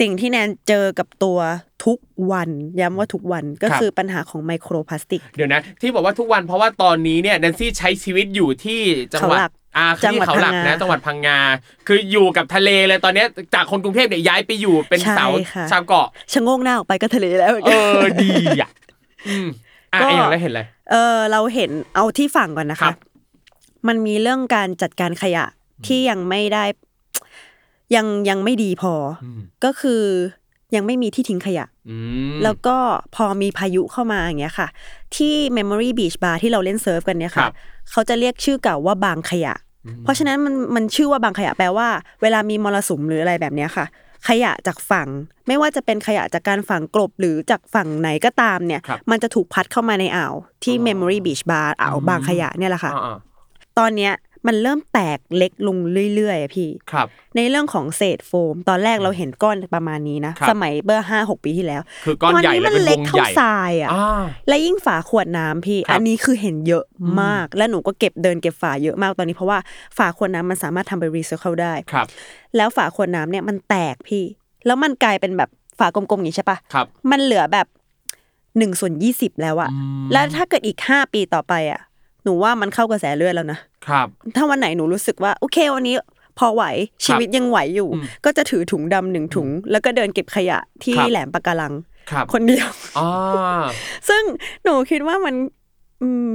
[0.00, 1.38] สิ่งที่แนนเจอกับตัว
[1.84, 1.98] ทุก
[2.32, 8.80] วันย้ำว่าทุกวันก็ครับคือปัญหาของไมโครพลาสติก เดี๋ยวนะ ที่บอกว่าทุกวันเพราะว่าตอนนี้เนี่ยแนนซี่ใช้ชีวิตอยู่ที่
[9.12, 11.38] จังหวัดเขาหลักอ่าจังที่หวัดเขาหลักพังนะงาจังหวัดพังงา
[11.86, 17.70] คืออยู่กับทะเลเลยตอนเนี้ยจากคนกรุงเทพเนี่ยย้ายไปอยู่เป็นใช่เสาค่ะชาวเกาะชะโงกหน้าออกไปก็ทะเลแล้วเอ
[18.00, 18.70] อดีอะ
[19.28, 19.46] อืม
[19.92, 22.94] อะก็ไอ้อย่างแล้วเห็นอะไรเออเราเห็นเอาที่ฝั่งก่อนนะครัคะบ
[23.88, 25.44] มันมีเรื่องการจัดการขยะ
[25.86, 26.64] ที่ยังไม่ได้
[27.94, 30.02] ยังยังไม่ดีพออมก็คือ
[30.74, 31.96] ยังไม่มีที่ทิ้งขยะอื
[32.32, 32.76] มแล้วก็
[33.14, 34.68] พอมีพายุเข้ามาอย่างเงี้ยค่ะ
[35.16, 37.52] ที่ Memory Beach Bar ที่เราเล่นเซิร์ฟกันเนี่ยครัค่ะบ
[37.90, 39.54] เขาจะเรียกชื่อเก่าว่าบางขยะ
[40.02, 41.88] เพราะฉะนั้นมันมันชื่อว่าบางขยะแปลว่า
[42.22, 43.86] เวลามีมรสุมหรืออะไรแบบเนี้ยค่ะ
[44.28, 45.08] ขยะจากฝั่ง
[45.46, 53.16] ไม่ว่าจะเป็นขยะจากการฝังกลบหรือจากฝั่งไหนก็ตามเนี่ยครับมันจะถูกพัดเข้ามาในอ่าวที่อ๋อ Memory Beach Bar อ่าวอืมบางขยะเนี่ยแหละค่ะอ่า
[53.78, 54.14] ตอนเนี้ย
[54.46, 55.76] มันเริ่มแตกเล็กลง
[56.14, 66.84] เรื่อยๆอะพี่ๆครับ ในเรื่องของเศษโฟม ตอนแรกเราเห็นก้อนประมาณนี้นะ ครับสมัยเบอร์ห้าหกปีที่แล้วคือก้อนใหญ่ตและมัเป็นวเล็กงเท่าใหญ่ทรายอะ อ่า และยิ่งฝาขวดน้ำพี่ ครับอันนี้คือเห็นเยอะ
[67.22, 69.58] มาก และหนูก็เก็บเดินเก็บฝาเยอะมากตอนนี้เพราะว่า
[69.98, 72.06] ฝาขวดน้ำมันสามารถทำไปรีไซเคิลได้ ครับ
[72.56, 74.24] แล้วฝาขวดน้ำเนี่ยมันแตกพี่
[74.66, 77.66] แล้วมันกลายเป็นแบบฝากลมๆอย่างนี้ใช่ปะครับ มันเหลือแบบ
[78.58, 81.80] หนึ่งส่วนยี่สิบแล้วอะอืมแล้วถ้าเกิดอีกห้าปีต่อไปอะ
[82.26, 85.94] หนูว่ามันเข้ากระแสเลือดแล้วนะครับ ถ้าวันไหนหนูรู้สึกว่าโอเควันนี้
[86.38, 86.64] พอไหว
[87.04, 91.72] ชีวิตยังไหวอยู่อืมก็จะถือถุงดำหนึ่งถุง แล้วก็เดินเก็บขยะที่ครับแหลมปะการัง
[92.10, 92.68] ครับ คนเดียว
[92.98, 93.62] อ่า
[94.08, 94.22] ซึ่ง
[94.64, 95.34] หนูคิดว่ามัน
[96.02, 96.32] อืม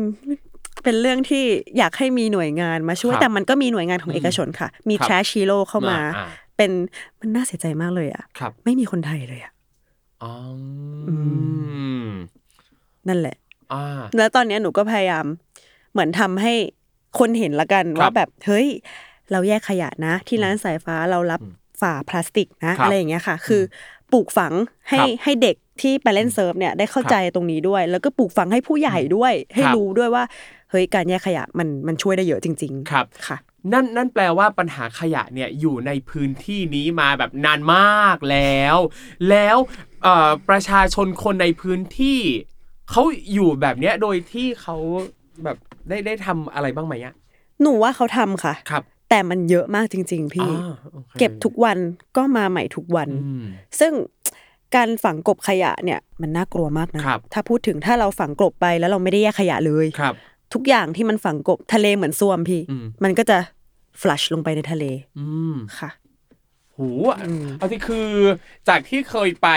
[0.83, 1.43] เป็นเรื่องที่
[1.77, 6.27] อยากให้มีหน่วยงานมาช่วยครับแต่มันก็มีหน่วยงานของเอกชนค่ะ มี ครับแทรชฮีโร่เข้ามา อ่า
[6.57, 6.71] เป็น
[7.19, 9.51] มันน่าเสียใจมากเลยอะ ครับไม่มีคนไทยเลยอะ
[10.23, 10.31] อ๋อ
[11.09, 11.15] อื
[12.07, 12.09] ม
[13.07, 13.35] นั่นแหละ
[13.73, 15.25] อ่า แล้วตอนเนี้ยหนูก็พยายาม
[15.91, 16.53] เหมือนทำให้
[17.19, 18.67] คนเห็นละกันครับว่าแบบเฮ้ย
[19.31, 21.41] เราแยกขยะนะ ที่ร้านสายฟ้าเรารับ
[21.81, 23.61] ฝาพลาสติกนะครับอะไรอย่างเงี้ยค่ะ คือ
[24.11, 24.53] ปลูกฝัง
[24.89, 30.23] ให้ครับให้เด็กที่ไปเล่นเซิร์ฟเนี่ยได้เข้าใจตรงนี้ด้วย แล้วก็ปลูกฝังให้ผู้ใหญ่ด้วย ให้ครับรู้ด้วยว่า
[30.69, 33.37] เฮ้ยการแยกขยะมันมันช่วยได้เยอะจริง ๆ ครับค่ะ
[33.73, 38.77] นั่นนั่นแปลว่าปัญหาขยะเนี่ยอยู่ในพื้นที่นี้มาแบบนานมากแล้ว
[39.29, 39.57] แล้ว
[40.03, 42.19] เอ่อประชาชนคนในพื้นที่
[42.89, 44.75] เขาอยู่แบบเนี้ยโดยที่เขา
[45.43, 45.57] แบบ
[45.89, 47.13] ได้ได้ทำอะไรบ้างไหมอะ
[47.61, 51.77] หนูว่าเขาทำค่ะ ครับ แต่มันเยอะมากจริง ๆ พี่ อ่าโอค เก็บทุกวัน
[52.17, 53.43] ก็มาใหม่ทุกวัน อืม
[53.79, 53.93] ซึ่ง
[54.75, 60.15] การฝังกลบขยะเนี่ยมันน่ากลัวมากนะครับ ถ้าพูดถึงถ้าเราฝังกลบไปแล้วเราไม่ได้แยกขยะเลย ครับ
[60.53, 63.37] ทุกอย่างที่มันฝังกลบทะเลเหมือนซ่วมพี่ อืม มันก็จะ
[64.01, 64.85] ฟลัชลงไปในทะเล
[65.19, 65.89] อืม ค่ะ
[66.77, 66.87] หู
[67.57, 68.09] เอาที่คือ
[68.67, 69.49] จากที่เคยไป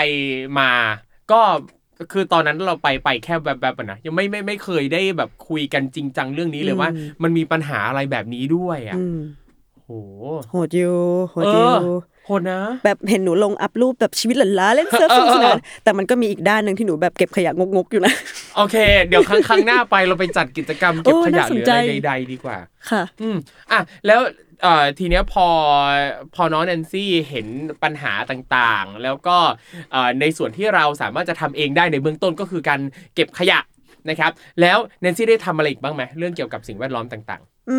[0.59, 0.71] มา
[1.31, 1.41] ก็
[2.11, 9.19] คือตอนนั้นเราไปไปแค่แบบแบบๆนะยังไม่ไม่ไม่เคยได้แบบคุยกันจริงจังเรื่องนี้เลยว่าอืมมันมีปัญหาอะไรแบบนี้ด้วยอะอืม
[9.85, 9.91] โห
[10.51, 10.97] โหดอยู่
[11.29, 11.87] โหดเออยู่อ
[12.25, 18.13] โหดนะ แบบเห็นหนูลงอัพรูปแบบชีวิตหลันล้าเล่นเซิร์ฟสนุกสนานแต่มันก็มีอีกด้านหนึ่งที่หนูแบบเก็บขยะงกๆอยู่นะ
[18.55, 18.75] โอเค
[19.07, 22.57] เดี๋ยวครั้งครั้งหน้าไปเราไปจัดกิจกรรมเก็บโอ้ขยะน่าหสนรือใจอะไรใดๆดีกว่า
[22.89, 23.37] ค่ะ อืม
[23.71, 24.19] อะแล้ว
[24.65, 25.47] เอ่อทีเนี้ยพอ
[26.35, 27.47] พอน้องแนนซี่เห็น
[27.83, 29.37] ปัญหาต่างๆ แล้วก็
[29.91, 32.79] เอ่อในส่วนที่เราสามารถจะทำเองได้ในเบื้องต้นก็คือการ
[33.15, 33.59] เก็บขยะ
[34.09, 37.77] นะครับ แล้วแนนซี่ได้ทำอะไรอีกบ้างไหมเรื่องเกี่ยวกับสิ่งแวดล้อมต่างอื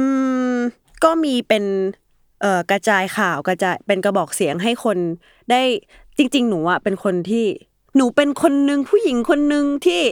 [0.54, 0.56] ม
[1.04, 1.64] ก็มีเป็น
[2.40, 4.98] เอ่อกระจายข่าวกระจายเป็นกระบอกเสียงให้คน
[5.50, 5.62] ได้
[6.18, 7.46] จริง ๆ หนูอะเป็นคนที่
[7.96, 10.02] หนูเป็นคนหนึ่งผู้หญิงคนหนึ่งที่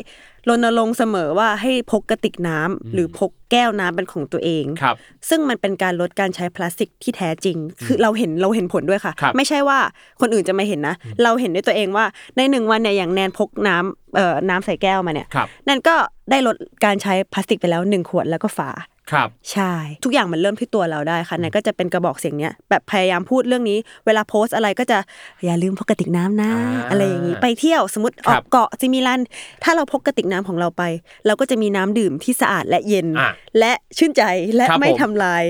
[0.48, 4.96] รณรงค์เสมอว่าให้พกกระติกน้ำหรือพกแก้วน้ำเป็นของตัวเองๆครับ
[5.28, 9.78] ซึ่งมันเป็นการลดการใช้พลาสติกที่แท้จริง คือเราเห็นเราเห็นผลด้วยค่ะครับไม่ใช่ว่า
[10.20, 12.04] คนอื่นจะมาเห็นนะ เราเห็นด้วยตัวเองว่า
[12.36, 15.94] ในหนึ่งวันเนี่ยอย่างแนนพกน้ำเอ่อน้ำใส่แก้วมาเนี่ยครับนั่นก็
[16.30, 18.70] ได้ลดการใช้พลาสติกไปแล้วหนึ่งขวดแล้วก็ฝา
[19.10, 19.72] ครับ ใช่
[20.04, 24.98] ทุกอย่างมันเริ่มที่ตัวเราได้ค่ะไหนก็จะเป็นกระบอกเสียงเนี้ยแบบพยายามพูดเรื่องนี้ เวลาโพสต์อะไรก็จะ
[25.44, 29.20] อย่าลืมพกกระติกน้ำนะอ่าอะไรอย่างนี้ไปเที่ยวสมมติอครัอบกเกาะซิมิลัน
[29.64, 30.82] ถ้าเราพกกระติกน้ำของเราไป
[31.26, 34.22] เราก็จะมีน้ำดื่มที่สะอาดและเย็นอะและชื่นใจ
[34.56, 35.44] และครับไม่ผมทำลาย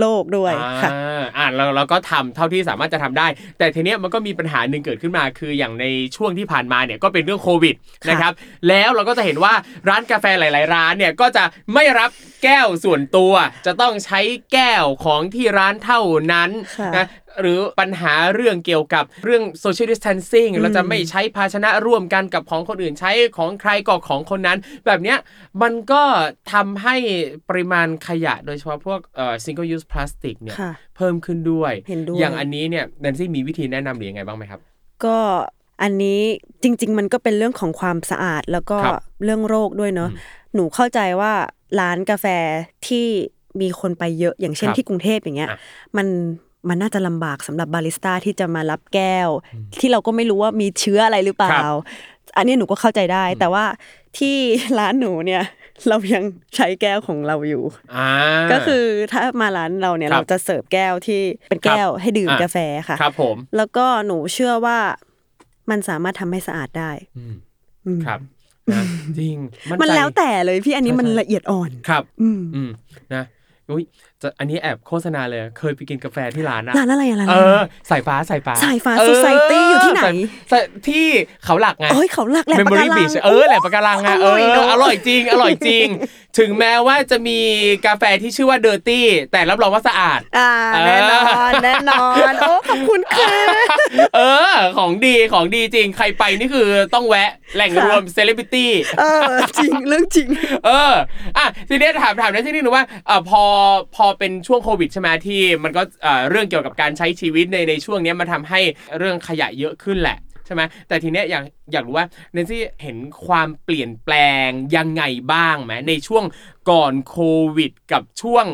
[0.00, 3.26] โลกด้วยค่ะอ่าอ่าเราเราก็ทำเท่าที่สามารถจะทำได้
[3.58, 5.84] แต่ทีเนี้ยมันก็มีปัญหาหนึ่งเกิดขึ้นมา คืออย่างใน
[6.16, 8.32] ช่วงที่ผ่านมาเนี่ยก็เป็นเรื่องโควิดค่ะนะครับ
[8.68, 9.54] แล้วเราก็จะเห็นว่า
[9.88, 11.44] ร้านกาแฟหลาย ๆ ร้านเนี่ยก็จะ
[11.74, 12.10] ไม่รับ
[12.44, 13.32] แก้วส่วนตัว
[13.66, 14.20] จะต้องใช้
[14.52, 16.00] แก้วของที่ร้านเท่า
[16.32, 17.06] นั้นค่ะนะ
[17.40, 25.18] หรือปัญหาเรื่องเกี่ยวกับเรื่อง social distancing เราจะไม่ใช้ภาชนะร่วมกันกับของคนอื่นใช้ของใครก็ของคนนั้น แบบเนี้ย
[25.62, 26.02] มันก็
[26.52, 26.96] ทำให้
[27.48, 34.60] ปริมาณขยะโดยเฉพาะพวกเอ่อ single use plastic เนี่ยค่ะเพิ่มขึ้นด้วยเห็นด้วยอย่างอันนี้เนี่ยแนนซี่มีวิธีแนะนำหรือยังไงบ้างไหมครับ
[35.04, 35.18] ก็
[35.82, 36.20] อันนี้
[36.62, 40.10] จริง ๆ มันก็เป็นเรื่องของความสะอาดแล้วก็ครับเรื่องโรคด้วยเนาะ
[40.54, 41.32] หนูเข้าใจว่า
[41.80, 42.26] ร้านกาแฟ
[42.86, 43.06] ที่
[43.60, 45.58] มีคนไปเยอะอย่างเช่นครับที่กรุงเทพอย่างเงี้ยอะ
[45.96, 46.06] มัน
[46.68, 49.28] มันน่าจะลำบากสำหรับบาริสต้าที่จะมารับแก้ว
[49.80, 51.60] ที่เราก็ไม่รู้ว่ามีเชื้ออะไรหรือเปล่า
[52.36, 53.64] อันนี้หนูก็เข้าใจได้ แต่ว่า
[54.18, 54.36] ที่
[54.78, 55.42] ร้านหนูเนี่ย
[55.88, 56.24] เรายัง
[56.56, 57.62] ใช้แก้วของเราอยู่
[57.96, 58.08] อ่า
[58.52, 62.58] ก็คือถ้ามาร้านเราเนี่ยครับเราจะเสิร์ฟแก้วที่เป็นแก้วให้ดื่มอะกาแฟ
[62.88, 64.78] ค่ะครับผม แล้วก็หนูเชื่อว่า
[65.70, 67.34] มันสามารถทำให้สะอาดได้อืม
[67.86, 68.20] อืมครับ
[68.72, 68.84] นะ
[69.18, 69.36] จริง
[69.70, 72.70] มันใจแล้วแต่เลยพี่อันนี้ใช่มันใช่ละเอียดอ่อนครับ อืมอืม
[73.14, 73.24] นะ
[73.70, 73.84] อุ้ย
[74.22, 80.12] จะอันนี้แอบโฆษณาเลย เคยไปกินกาแฟที่ร้านนะร้านอะไรอะร้านเออะไรอสายฟ้าสายฟ้าสายฟ้าเ Society อยู่ที่ไหนสา
[80.50, 81.06] สายที่
[81.44, 85.86] เขาหลักไงโอ้ยเขาหลักแหลมเมมปะโมการี่ลับีงชเออแหละปะการังอะเออร่อยอเนอะอร่อยจริง อร่อยจริง
[86.38, 87.38] ถึงแม้ว่าจะมี
[87.86, 90.50] กาแฟที่ชื่อว่าเดอร์ตี้แต่รับรองว่าสะอาดอ่า
[90.86, 93.28] แน่นอนแน่นอนโอ้ขอบคุณค่ะ
[94.16, 94.20] เอ
[94.52, 100.28] อ ของดีของดีจริงใครไปนี่คือต้องแวะแหล่งค่ะรวมเซเลบริตี้เออจริงเรื่องจริง
[100.66, 100.92] เออ
[101.38, 103.42] อะทีนี้ถามถามได้ที่นี่หนูว่าเอ่อพอ
[103.96, 108.60] พอเป็นช่วงโควิดใช่ไหมที่มันก็เอ่อเรื่องเกี่ยวกับการใช้ชีวิตในในช่วงเนี้ยมันทำให้
[108.98, 112.96] เรื่องขยะเยอะขึ้นแหละใช่ไหมแต่ทีเนี้ยอยากอยากรู้ว่าเนนซี่เห็น
[113.26, 114.14] ความเปลี่ยนแปล
[114.46, 115.02] งยังไง
[115.32, 116.24] บ้างไหมในช่วง
[116.70, 117.18] ก่อนโค
[117.56, 118.46] วิดกับช่วง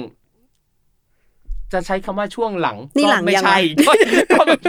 [1.73, 3.95] จะใช้คำว่าช่วงหลังนี่ก็หลังไม่ยังใช่วะ
[4.33, 4.61] ก็แบบ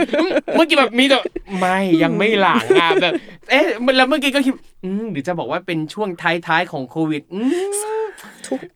[0.55, 1.19] เมื่อกี้แบบมีแต่
[1.59, 3.13] ไม่ยังไม่หลังอะแบบ
[3.49, 3.65] เอ๊ะ
[3.97, 7.71] แล้วเมื่อกี้ก็คิดอืมหรือจะบอกว่าเป็นช่วงท้ายๆของโควิดอืม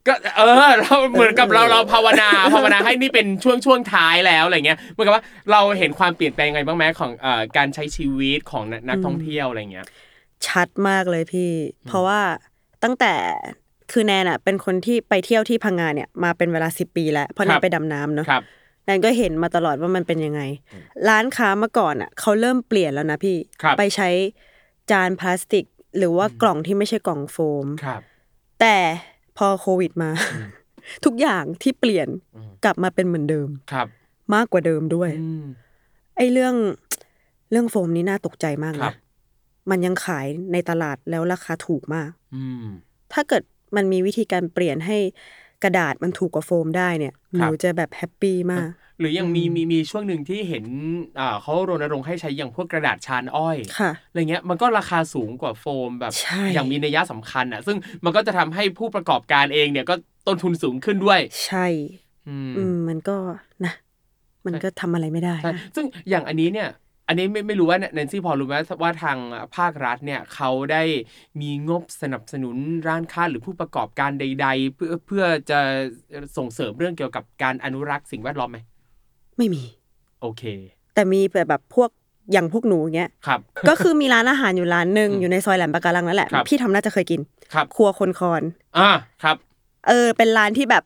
[0.07, 9.85] ก็เออเราเหมือนกับเราเราภาวนาภาวนาให้นี่เป็นช่วงช่วงท้ายแล้วอะไรเงี้ยเหมือนกับว่าเราเห็นความเปลี่ยนแปลงยังไงบ้างไหมของเอ่อการใช้ชีวิตของนักท่องเที่ยวอะไรเงี้ย
[10.47, 11.51] ชัดมากเลยพี่
[11.87, 12.19] เพราะว่า
[12.83, 13.13] ตั้งแต่
[13.91, 18.43] คือแนนอะเป็นคนที่ไปเที่ยวที่พังงาเนี่ยมาเป็นเวลาสิบปีแล้วเพราะแนครันบไปดำน้ำเนาะครับ
[18.85, 20.41] แนนก็เห็นมาตลอดว่ามันเป็นยังไง
[21.09, 24.09] ร้านค้าเมื่อก่อนอะเขาเริ่มเปลี่ยนแล้วนะพี่ครับไปใช้
[24.91, 25.65] จานพลาสติก
[25.97, 28.01] หรือว่ากล่องที่ไม่ใช่กล่องโฟมครับ
[28.61, 28.77] แต่
[29.39, 30.11] พอโควิดมา
[31.05, 33.87] ทุกอย่างที่เปลี่ยนอืมกลับมาเป็นเหมือนเดิมครับ
[34.35, 35.45] มากกว่าเดิมด้วยอืม
[36.17, 36.55] ไอ้เรื่อง
[37.51, 38.95] เรื่องโฟมนี้น่าตกใจมากนะครับ
[39.69, 42.65] มันยังขายในตลาดแล้วราคาถูกมากอืม
[43.13, 43.43] ถ้าเกิด
[43.75, 44.97] มันมีวิธีการเปลี่ยนให้
[45.63, 48.67] กระดาษมันถูกกว่าโฟมได้เนี่ยหนูครับจะแบบ happy มาก
[48.99, 50.65] หรือยังมีมีมีช่วงหนึ่งที่เห็น
[51.19, 59.95] อ่าเขารณรงค์ให้ใช้อย่างพวกกระดาษชานอ้อยค่ะอะไรเงี้ยมันก็ราคาสูงกว่าโฟมแบบใช่อย่างมีนัยสำคัญอะ ซึ่งมันก็จะทำให้ผู้ประกอบการเองเนี่ยก็
[60.27, 61.65] ต้นทุนสูงขึ้นด้วย ใช่
[62.27, 63.15] อืมอืมมันก็
[63.65, 63.73] นะ
[64.45, 66.69] มันก็ทำอะไรไม่ได้ใช่นะซึ่งอย่างอันนี้เนี่ย
[67.07, 69.17] อันนี้ไม่ไม่รู้ว่าแนนซี่พอรู้ไหมว่าทาง
[69.57, 70.83] ภาครัฐเนี่ยเขาได้
[71.41, 72.55] มีงบสนับสนุน
[72.87, 75.59] ร้านค้าหรือผู้ประกอบการใด ๆ เพื่อเพื่อจะ
[76.37, 78.59] ส่งเสริมเรื่องเกี่ยวกับการอนุรักษ์สิ่งแวดล้อมไหม
[79.39, 79.63] ไม่มี
[80.21, 80.43] โอเค
[80.93, 81.89] แต่มีแบบแบบพวก
[82.31, 87.21] อย่างพวกหนูอย่างเงี้ยครับ ก็คือมีร้านอาหารอยู่ร้านหนึ่งอืมอยู่ในซอยแหลมปะการังนั่นแหละครับพี่ทำน่าจะเคยกิน
[87.53, 88.43] ครับครัวคนคอน
[88.77, 88.89] อ่า
[89.23, 89.35] ครับ
[89.87, 90.83] เออ เป็นร้านที่แบบ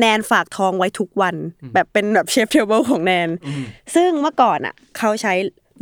[0.00, 1.36] แนนฝากท้องไว้ทุกวัน
[1.74, 5.32] แบบเป็นแบบ chef's table ของแนนอืมซึ่งเมื่อก่อนอะ เขาใช้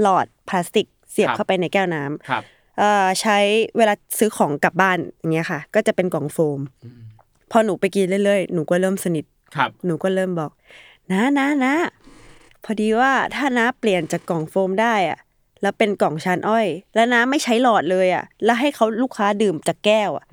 [0.01, 2.43] หลอดพลาสติกเสียบครับเข้าไปในแก้วน้ำครับ
[2.79, 3.39] เอ่อใช้
[3.77, 6.61] เวลาซื้อของกลับบ้านอย่างเงี้ยค่ะ ก็จะเป็นกล่องโฟม
[7.51, 9.25] พอหนูไปกินเรื่อยๆ หนูก็เริ่มสนิท
[9.57, 10.51] ครับหนูก็เริ่มบอก
[11.13, 11.75] น้าน้าน้า
[12.08, 12.08] พ
[12.71, 15.19] อดีว่าถ้าน้าเปลี่ยนจากกล่องโฟมได้อะ
[15.63, 20.25] แล้วเป็นกล่องชานอ้อย แล้วน้าไม่ใช้หลอดเลยอะแล้วให้เขาลูกค้าดื่มจากแก้วอะ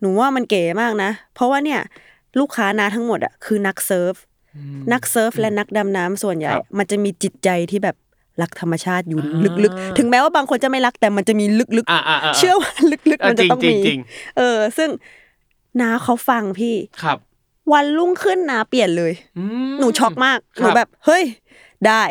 [0.00, 1.80] หนูว่ามันเก๋มากนะ เพราะว่าเนี่ย
[2.40, 4.14] ลูกค้าน้าทั้งหมดอะคือนัก surf
[4.92, 7.96] นัก surf และนักดำน้ำส่วนใหญ่ครับมันจะมีจิตใจที่แบบ
[8.42, 9.20] รักธรรมชาติอยู่
[9.64, 12.72] ลึกๆ ถึงแม้ว่าบางคนจะไม่รักแต่มันจะมีลึกอ่าอ่าอ่าๆเชื่อว่า
[13.10, 14.00] ลึกๆ มันจะต้องมีจริงๆจริง
[14.36, 14.90] เออ ซึ่ง
[15.80, 17.18] น้าเขาฟังพี่ ครับ
[17.72, 21.24] วันรุ่งขึ้นน้าเปลี่ยนเลยอืมหนูช็อกมากครับหนูแบบ เฮ้ย
[21.88, 22.02] ได้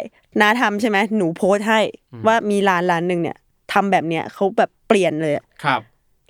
[0.42, 1.80] น้าทำใช่ไหมหนูโพสต์ให้
[2.28, 3.38] ว่ามีร้านร้านหนึ่งเนี่ย
[3.74, 5.82] ทำแบบเนี้ยเขาแบบเปลี่ยนเลยอะครับ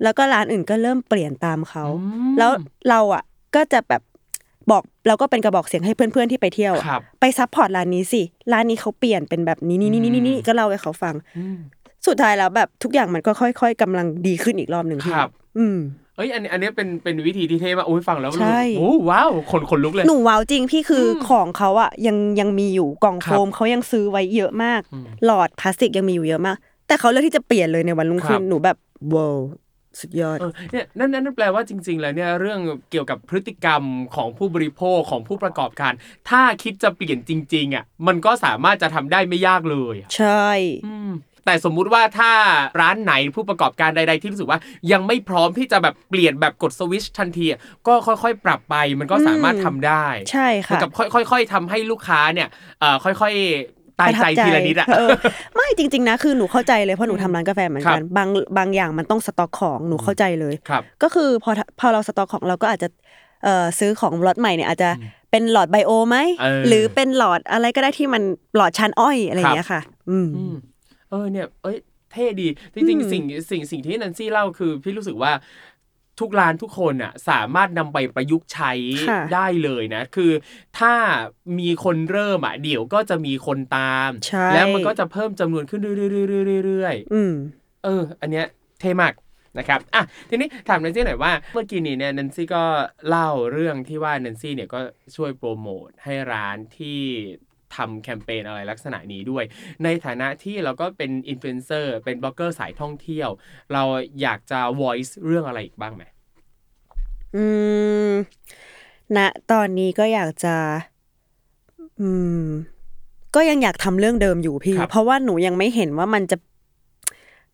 [0.04, 2.52] แล้วก็ร้านอื่นก็เริ่มเปลี่ยนตามเขาอืมแล้ว
[2.90, 3.24] เราอะ
[3.56, 4.02] ก็จะแบบ
[4.72, 8.22] บอกเราก็เป็นกระบอกเสียงให้เพื่อนๆที่ไปเที่ยวอะครับไป support ร้านนี้สิ
[8.52, 11.58] ร้านนี้เขาเปลี่ยนเป็นแบบนี้นี่นี่นี่นี่ก็เล่าให้เขาฟังอืม
[12.08, 15.78] สุดท้ายแล้วแบบทุกอย่างมันก็ค่อย ๆกำลังดีขึ้นอีกรอบหนึ่งพี่ครับ อืม
[16.16, 26.58] เอ้ยอันนี้อันนี้เป็นเป็นวิธีที่เท่มากโอ้ยฟังแล้วใช่โอ้ว้าวขนขนลุกเลยหนูว้าวจริงพี่คืออของเขาอะยังยังมีอยู่กล่องคโฟรับมเขายังซื้อไว้เยอะมากอืมหลอดพลาสติกยังมีอยู่เยอะมาก
[26.88, 28.78] แต่เขาเลือกที่จะเปลี่ยนเลยในวันรุ่งขึ้นครับหนูแบบ
[29.16, 29.38] ว้าว
[30.02, 32.60] สุดยอดเออเนี่ยนั่นนั่นแปลว่าจริง ๆ แล้วเนี่ยเรื่อง
[32.92, 33.84] เกี่ยวกับพฤติกรรม
[34.16, 35.94] ของผู้บริโภคของผู้ประกอบการ
[36.30, 40.50] ถ้าคิดจะเปลี่ยนจริง ๆอะมันก็สามารถจะทำได้ไม่ยากเลยอะใช่
[40.86, 41.12] อืม
[41.46, 42.32] แต่สมมุติว่าถ้า
[42.82, 44.60] ร้านไหนผู้ประกอบการใด ๆ ที่รู้สึกว่า
[44.92, 50.92] ยังไม่พร้อมที่จะแบบเปลี่ยนแบบกดสวิตชทันทีอะก็ค่อยๆ ปรับไปมันก็สามารถทำได้ใช่เหมือค่ะนกับ
[51.32, 52.48] ค่อยๆทำให้ลูกค้าเนี่ย
[52.80, 53.34] เอ่อค่อย
[53.68, 58.28] ๆตายใจประทับทีละนิดอะเไม่จริง ๆ นะคือหนูเข้าใจเลยเพราะหนูทำร้านกาแฟเหมือนกันครับบาง
[58.58, 62.88] บางอย่างมันต้องสต็อกของหนูเข้าใจเลยครับก็คือพอพอเราสต็อกของเราก็อาจจะ
[63.44, 64.90] เอ่อซื้อของล็อตใหม่เนี่ยอาจจะ
[65.32, 68.24] เป็นหลอดไบโอไหมเออหรือเป็นหลอดอะไรก็ได้ที่มัน
[68.56, 70.28] หลอดชั้นอ้อยอะไรอย่างเงี้ยค่ะ อืม
[71.16, 71.78] อืมเออเนี่ย เอ้ย
[72.12, 75.32] เท่ดี จริงอืมๆสิ่งสิ่งสิ่งที่นันซี่เล่าคือ พี่รู้สึกว่า
[76.20, 78.72] ทุกร้านทุกคนอะสามารถนำไปประยุกต์ใช้
[79.10, 80.32] ค่ะได้เลยนะ คือ
[80.80, 80.94] ถ้า
[81.60, 87.34] มีคนเริ่มอะเดี๋ยวก็จะมีคนตามใช่แล้วมันก็จะเพิ่มจำนวนขึ้นเรื่อยๆๆๆๆอืม
[87.84, 88.46] เออ อันเนี้ย
[88.80, 89.14] เท่มาก
[89.58, 92.64] นะครับ อะ ทีนี้ถามนันซี่หน่อยว่า เมื่อกี้นี้เนี่ยนันซี่ก็
[93.08, 94.80] เล่าเรื่องที่ว่านันซี่เนี่ยก็
[95.16, 97.02] ช่วยโปรโมทให้ร้านที่
[97.76, 99.44] ทำแคมเปญอะไรลักษณะนี้ด้วย
[99.84, 103.30] ในฐานะที่เราก็เป็นอินฟลูเอนเซอร์เป็นบล็อกเกอร์สายท่องเที่ยว
[103.74, 103.84] เรา
[104.22, 106.04] อยากจะ voice เรื่องอะไรอีกบ้างไหม
[107.36, 107.46] อื
[108.10, 108.12] ม
[109.18, 109.20] ณ
[109.52, 110.56] ตอนนี้ก็อยากจะ
[112.02, 112.10] อื
[112.46, 112.48] ม
[113.36, 116.38] ก็ยังอยากทำเรื่องเดิมอยู่พี่ครับเพราะว่าหนูยังไม่เห็นว่ามันจะ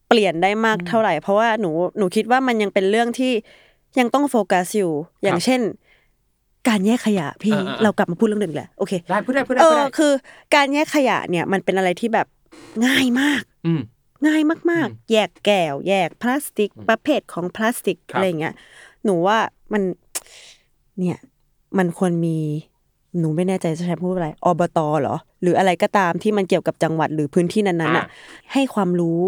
[0.08, 3.32] เปลี่ยนได้มากเท่าไหร่ เพราะว่าหนูหนูคิดว่ามันยังเป็นเรื่องที่
[4.00, 4.94] ยังต้องโฟกัสอยู่
[5.24, 5.62] อย่างเช่น
[6.68, 10.12] การแยกขยะพี่อ่าๆเรากลับมาพูดเรื่องเดิมอีกแหละโอเคได้พูดได้พูดได้เอพูดอได้คือ
[10.56, 12.28] การแยกขยะเนี่ยมันเป็นอะไรที่แบบ
[12.86, 13.82] ง่ายมากอืม
[14.28, 18.54] ง่ายมากอืมๆแยกแก้ว แยกพลาสติก ประเภทของพลาสติกครับอะไรอย่างเงี้ย
[19.04, 19.38] หนูว่า
[19.74, 19.84] มัน
[21.00, 21.18] เนี่ย
[21.78, 22.38] มันควรมี
[23.20, 28.08] หนูไม่แน่ใจจะใช้พูดว่าอะไรอบตเหรอ หรืออะไรก็ตามที่มันเกี่ยวกับจังหวัดหรือพื้นที่นั้นๆน่ะ
[28.54, 29.22] ให้ความรู้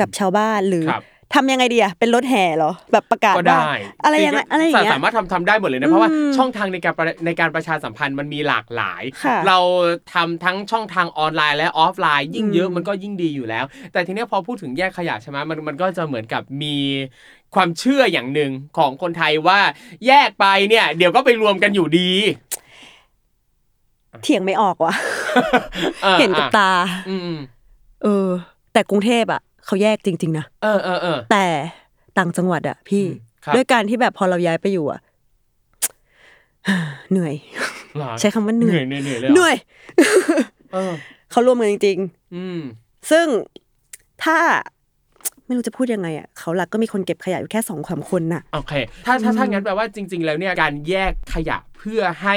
[0.00, 1.04] กับชาวบ้านหรือครับ
[1.34, 3.72] ทำยังไงดีอะเป็นรถแห่เหรอแบบประกาศก็ว่าได้
[4.04, 9.58] อะไรยังไงอะไรอย่างเงี้ยสามารถทำทำได้หมดเลยนะเพราะว่าอืมช่องทางในการประในการประชาสัมพันธ์มันมีหลากหลายค่ะเรา
[10.14, 16.76] ทำทั้งช่องทางออนไลน์และออฟไลน์ ยิ่งเยอะอืมมันก็ยิ่งดีอยู่แล้ว แต่ทีเนี้ยพอพูดถึงแยกขยะใช่ไหมมันมันก็จะเหมือนกับมี
[17.54, 19.60] ความเชื่ออย่างหนึ่งของคนไทยว่า
[20.06, 22.10] แยกไปเนี่ย เดี๋ยวก็ไปรวมกันอยู่ดี
[24.22, 24.94] เถียงไม่ออกว่ะ
[26.04, 26.70] ออเห็นกับตา
[27.08, 27.38] อืม
[28.02, 28.28] เออ
[28.72, 29.40] แต่กรุงเทพอะ
[29.70, 31.46] เขาแยกจริง ๆ นะเออเออเออแต่
[32.18, 35.00] ต่างจังหวัดอะพี่อืมครับด้วยการที่แบบพอเราย้ายไปอยู่อะ
[37.10, 37.34] เหนื่อย
[37.96, 39.56] เหรอใช้คำว่าเหนื่อยเหนื่อยเหนื่อยเลยเหนื่อย
[40.72, 40.92] เออ
[41.30, 41.98] เขารวมกันจริง
[42.34, 43.26] อืมๆซึ่ง
[44.24, 44.36] ถ้า
[45.50, 48.72] ไม่รู้จะพูดยังไงอะเขาหลักก็มีคนเก็บขยะอยู่แค่สองสามคนน่ะโอเค
[49.06, 52.36] ถ้าถ้าถ้างั้นแปลว่าจริง ๆ แล้วเนี่ยการแยกขยะเพื่อให้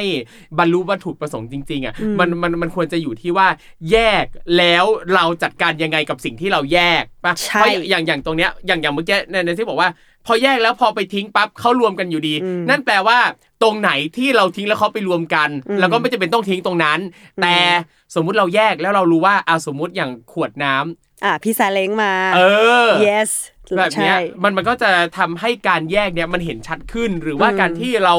[0.57, 3.47] บรรลุวัตถุประสงค์จริงๆอะอืมมันมันมันควรจะอยู่ที่ว่า
[3.91, 4.26] แยก
[4.57, 9.89] แล้วเราจัดการยังไงกับสิ่งที่เราแยกป่ะใช่เพราะอย่างอย่างตรงเนี้ยอย่างอย่างเมื่อกี้ในในที่บอกว่า
[10.26, 13.20] พอแยกแล้วพอไปทิ้งปั๊บเขารวมกันอยู่ดีอืมนั่นแปลว่า
[13.64, 16.99] ตรงไหนที่เราทิ้งแล้วเขาไปรวมกันอืมแล้วก็ไม่จำเป็นต้องทิ้งตรงนั้น
[17.41, 17.55] แต่
[18.16, 22.39] สมมุติเราแยกแล้วเรารู้ว่าเอาสมมุติอย่างขวดน้ำ อะพี่ซาเล้งมา เอ
[22.88, 23.32] อ yes
[23.78, 28.15] แบบเนี้ยใช่มันมันก็จะทำให้การแยกเนี่ยมันเห็นชัดขึ้น หรือว่าอืมการที่เรา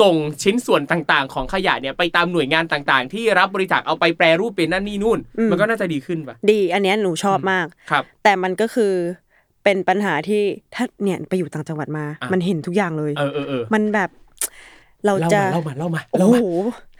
[0.00, 5.18] ส่งชิ้นส่วนต่างๆ ของขยะเนี่ยไปตามหน่วยงานต่างๆ ที่รับบริจาคเอาไปแปรรูปเป็นนั่นนี่นู่น
[5.50, 8.92] มันก็น่าจะดีขึ้นปะดี อันเนี้ยหนูชอบมากครับ แต่มันก็คือ
[9.64, 10.42] เป็นปัญหาที่
[10.74, 14.10] ถ้าเนี่ยไปอยู่ต่างจังหวัดมาอะมันเห็นทุกอย่างเลย เออเออเออมันแบบ
[15.06, 16.46] เราเล่าจะมาเล่ามาเล่ามาโอ้เล่ามาโห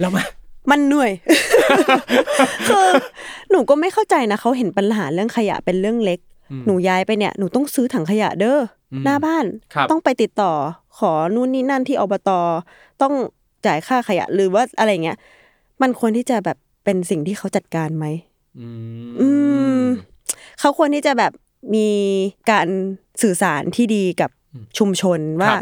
[0.01, 0.23] เล่ามา
[0.71, 1.13] มันเหนื่อย
[2.69, 2.87] คือ
[3.51, 8.59] หนูก็ไม่เข้าใจนะเขาเห็นปัญหาเรื่องขยะเป็นเรื่องเล็กอืมหนูย้ายไปเนี่ยหนูต้องซื้อถังขยะเด้อ
[8.93, 9.45] อมหน้าบ้าน
[9.75, 10.53] ครับต้องไปติดต่อ
[10.99, 12.31] ขอนู่นนี่นั่นที่อบต
[13.03, 13.15] ต้อง
[13.67, 15.19] จ่ายค่าขยะหรือว่าอะไรเงี้ย
[15.83, 18.07] มันควรที่จะแบบเป็นสิ่งที่เขาจัดการไหม
[18.59, 18.69] อื
[19.21, 19.29] อื
[19.81, 19.83] ม
[20.61, 21.33] เขาควรที่จะแบบ
[21.75, 21.89] มี
[22.51, 22.69] การ
[23.23, 24.31] สื่อสารที่ดีกับ
[24.79, 25.53] ชุมชนว่า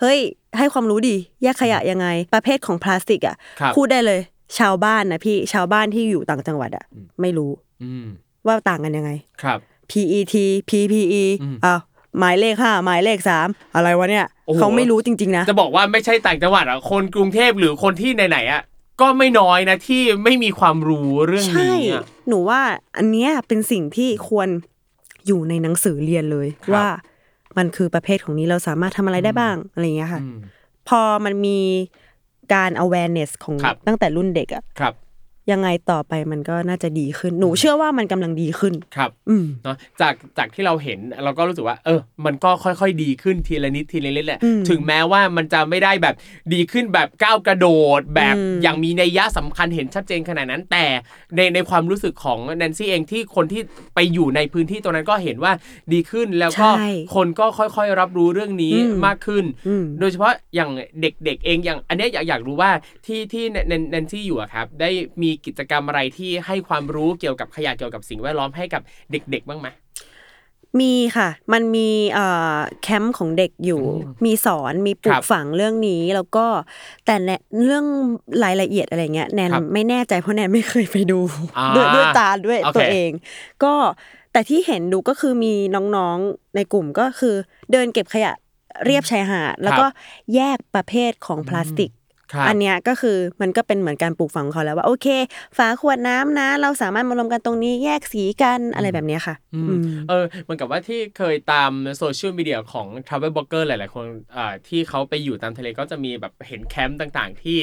[0.00, 0.18] เฮ้ย
[0.58, 4.20] ให้ความรู้ดีแยกขยะยังไง ประเภทของพลาสติกอะครับพูดได้เลย
[4.58, 6.84] ชาวบ้านนะพี่ชาวบ้านที่อยู่ต่างจังหวัดอะ
[7.20, 7.50] ไม่รู้
[7.82, 8.06] อืม
[8.46, 9.10] ว่าต่างกันยังไง
[9.42, 9.58] ครับ
[9.90, 10.34] PET
[10.70, 11.80] PPE อืมอ้าว
[12.18, 18.62] หมายเลขห้าหมายเลขสามอะไรวะเนี่ยโอ้โหเขาไม่รู้จริง ๆ นะ จะบอกว่าไม่ใช่ต่างจังหวัดอะคนกรุงเทพหรือคนที่ไหนๆอะ
[19.00, 22.60] ก็ไม่น้อยนะที่ไม่มีความรู้เรื่องใช่นี้อะหนูว่า
[22.96, 24.48] อันเนี้ยเป็นสิ่งที่ควร
[25.26, 26.86] อยู่ในหนังสือเรียนเลยครับว่า
[27.58, 30.36] มันคือประเภทของนี้เราสามารถทำอะไรได้บ้างอะไรอย่างเงี้ยค่ะอืม
[30.88, 31.58] พอมันมี
[32.52, 34.94] การ awareness ของครับตั้งแต่รุ่นเด็กอะครับ
[35.50, 46.14] ยังไงต่อไปมันก็น่าจะดีขึ้น หนูเชื่อว่ามันกำลังดีขึ้นครับ อืมเนาะจากจากที่เราเห็นเราก็รู้สึกว่า เออ มันก็ค่อยๆดีขึ้นทีละนิดทีละนิดแหละอืมถึงแม้ว่ามันจะไม่ได้แบบ
[46.52, 47.68] ดีขึ้นแบบก้าวกระโด
[47.98, 50.84] ด แบบอืมอย่างมีนัยยะสำคัญเห็นชัดเจนขนาดนั้น แต่
[51.36, 53.62] ในในความรู้สึกของแนนซี่เองที่คนที่
[53.94, 55.52] ไปอยู่ในพื้นที่ตรงนั้นก็เห็นว่า
[55.92, 60.70] ดีขึ้นแล้วก็ใช่คนก็ค่อยๆรับรู้เรื่องนี้อืมมากขึ้นอืมโดยเฉพาะอย่าง
[61.00, 62.70] เด็กๆเองอย่าง อันเนี้ยอยากอยากรู้ว่า
[63.06, 64.90] ที่ที่แนนแนนซี่อยู่อะครับ ได้
[65.22, 69.68] มีกิจกรรมอะไรที่ให้ความรู้เกี่ยวกับขยะเกี่ยวกับสิ่งแวดล้อมให้กับเด็ก ๆ บ้างไหม
[70.80, 73.82] มีค่ะ มันมีเอ่อแคมป์ของเด็กอยู่
[74.24, 76.46] มีสอน มีปลูครักบฝังเรื่องนี้ แล้วก็
[77.06, 77.30] แต่แน
[77.62, 77.84] เรื่อง
[78.44, 81.20] รายละเอียดอะไรเงี้ยแนนครับไม่แน่ใจเพราะแนนไม่เคยไปดู
[81.58, 83.10] อ่าด้วยด้วยตาด้วยโอเคตัวเอง
[83.64, 83.74] ก็
[84.32, 85.52] แต่ที่เห็นดูก็คือมี
[85.96, 87.34] น้องๆในกลุ่มก็คือ
[87.72, 88.32] เดินเก็บขยะ
[88.86, 89.86] เรียบชายหาดแล้วก็
[90.34, 92.01] แยกประเภทของพลาสติกครับ
[92.48, 95.06] อันเนี้ยก็คือมันก็เป็นเหมือนการปลูกฝังเขาแล้วว่าโอเค
[95.56, 104.06] ฝาขวดน้ำนะ เราสามารถมารวมกันตรงนี้แยกสีกันอะไรแบบเนี้ยค่ะอืมอืมเออเหมือนกับว่าที่เคยตามโซเชียลมีเดียของ Travel b l o g g e r หลาย ๆ คน
[104.36, 107.58] อ่าที่เขาไปอยู่ตามทะเลก็จะมีแบบเห็นแคมป์ต่างๆ ที่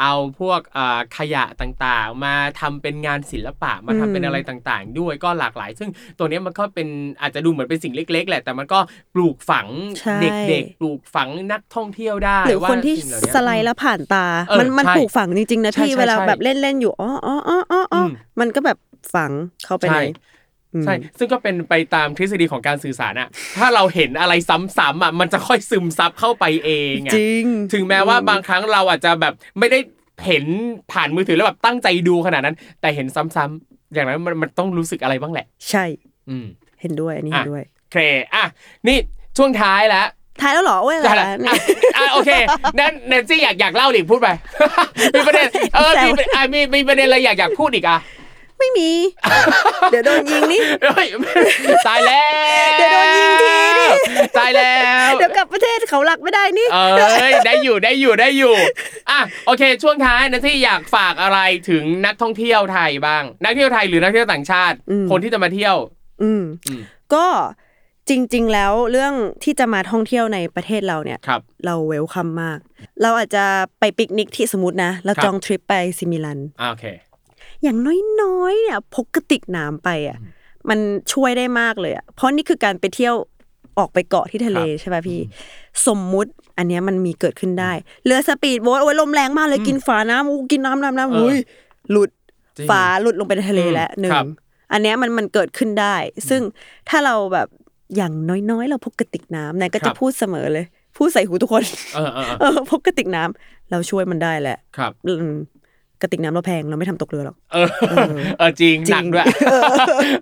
[0.00, 6.88] เอาพวกอ่าขยะต่างๆ มาทำเป็นงานศิลปะมาทำเป็นอืมอะไรต่างๆ ด้วยก็หลากหลาย ซึ่งตัวเนี้ยมันก็เป็น
[7.20, 8.78] อาจจะดูเหมือนเป็นสิ่งเล็ก ๆ แหละ แต่มันก็
[9.14, 9.66] ปลูกฝัง
[10.00, 10.18] ใช่
[10.48, 18.78] เด็กๆปลูกฝังนักท่องเที่ยวได้หรือคนที่ว่าสิ่งเหล่านี้สไลด์แล้วผ่านตาเออมันมันใช่ปลูกฝังจริงๆนะใช่พี่ใช่เวลาใช่แบบเล่นเล่นๆอยู่อ๋ออ๋ออ๋ออ๋ออ๋ออมมันก็แบบ
[19.14, 19.32] ฝัง
[19.64, 20.06] เข้าไปใช่ใน
[20.74, 29.78] อืมใช่ ซึ่งก็เป็นไปตามทฤษฎีของการสื่อสารอะถ้าเราเห็นอะไรซ้ำๆอะมันจะค่อยซึมซับเข้าไปเองอะจริง ถึงแม้ว่าบางครั้งเราอาจจะแบบไม่ได้
[30.26, 30.44] เห็น
[30.92, 35.84] ผ่านมือถือแล้วแบบตั้งใจดูขนาดนั้น แต่เห็นซ้ำๆอย่างนั้นมันมันต้องรู้สึกอะไรบ้างแหละ ใช่
[36.30, 36.46] อืม
[36.80, 37.98] เห็นด้วย อันนี้อะเห็นด้วย โอเค
[38.34, 38.44] อะ
[38.86, 38.96] นี่
[39.36, 40.06] ช่วงท้ายแล้ว
[40.42, 41.54] ท้ายแล้วเหรอโอ้ยได้อะไรละนะ
[41.96, 42.30] อะอะโอเค
[42.78, 44.28] นั่นแนนซี่อยากอยากเล่าหรือพูดไป
[45.14, 47.98] มีประเด็นเออแซวมีประอะมีมีประเด็นอะไรอยากอยากพูดอีกอะ
[48.58, 48.90] ไม่มี
[49.90, 51.06] เดี๋ยวโดนยิงนี่เฮ้ย
[51.88, 52.24] ตายแล้
[52.66, 53.86] ว เดี๋ยวโดนยิงทีดิ
[54.38, 54.74] ตายแล้
[55.08, 58.54] ว เดี๋ยวกลับประเทศเขาหลักไม่ได้นี่ เอ้ยได้อยู่ได้อยู่ได้อยู่
[59.10, 61.38] อะโอเค ช่วงท้ายนะที่อยากฝากอะไร
[61.70, 65.76] ถึงนักท่องเที่ยวไทยบ้าง นักเที่ยวไทยหรือนักเที่ยวต่างชาติอืมคนที่จะมาเที่ยว
[66.22, 66.80] อืมอืม
[67.14, 67.26] ก็
[68.10, 69.12] จริง ๆ แล้วเรื่อง
[69.44, 72.58] ที่จะมาท่องเที่ยวในประเทศเราเนี่ยครับเราเวลคัมมาก
[73.02, 73.44] เราอาจจะ
[73.78, 76.84] ไปปิกนิกที่สมมตินะเราครับจองทริปไปซิมิลันอะโอเค
[77.62, 77.78] อย่าง
[78.20, 80.18] น้อยๆเนี่ยพกกระติกน้ำไปอะ
[80.68, 80.78] มัน
[81.12, 83.14] ช่วยได้มากเลยอะเพราะนี่คือการไปเที่ยว
[83.78, 85.20] ออกไปเกาะที่ทะเลครับใช่ป่ะพี่
[85.86, 87.72] สมมุติอันเนี้ยมันมีเกิดขึ้นได้
[88.04, 91.38] เรือสปีดโบ๊ทโอ้ยลมแรงมากเลยกินฝาน้ำอู้กินน้ำน้ำน้ำเอออุ้ย
[91.90, 92.10] หลุด
[92.56, 94.26] จริงฝาหลุดลงไปในทะเลแล้วหนึ่งครับ
[94.72, 95.96] อันเนี้ยมันมันเกิดขึ้นได้
[96.28, 96.42] ซึ่ง
[96.88, 97.48] ถ้าเราแบบ
[97.96, 98.12] อย่าง
[98.50, 100.64] น้อยๆ เราพกกระติกน้ำครับ แนนก็จะพูดเสมอเลย
[100.96, 101.62] พูดใส่หูทุกคน
[101.94, 105.26] เออเออเออเออพกกระติกน้ำเราช่วยมันได้แหละครับ อืม
[106.02, 107.68] กระติกน้ำเราแพงเราไม่ทำตกเรือหรอก เออ
[108.38, 109.26] เออจริงจริงหนักด้วย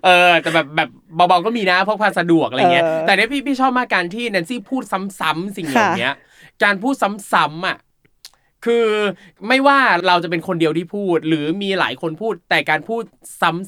[0.05, 4.83] เออ แต่แบบแบบเบาๆก็มีนะพกพาสะดวกอะไรเงี้ยเออแต่เนี่ยพี่พี่ชอบมากการที่แนนซี่พูด
[5.19, 6.13] ซ้ำๆสิ่งเหล่าเนี้ย
[6.63, 6.93] การพูด
[7.33, 7.77] ซ้ำๆอะ
[8.65, 8.85] คือ
[9.47, 13.03] ไม่ว่าเราจะเป็นคนเดียวที่พูด หรือมีหลายคนพูด แต่การพูด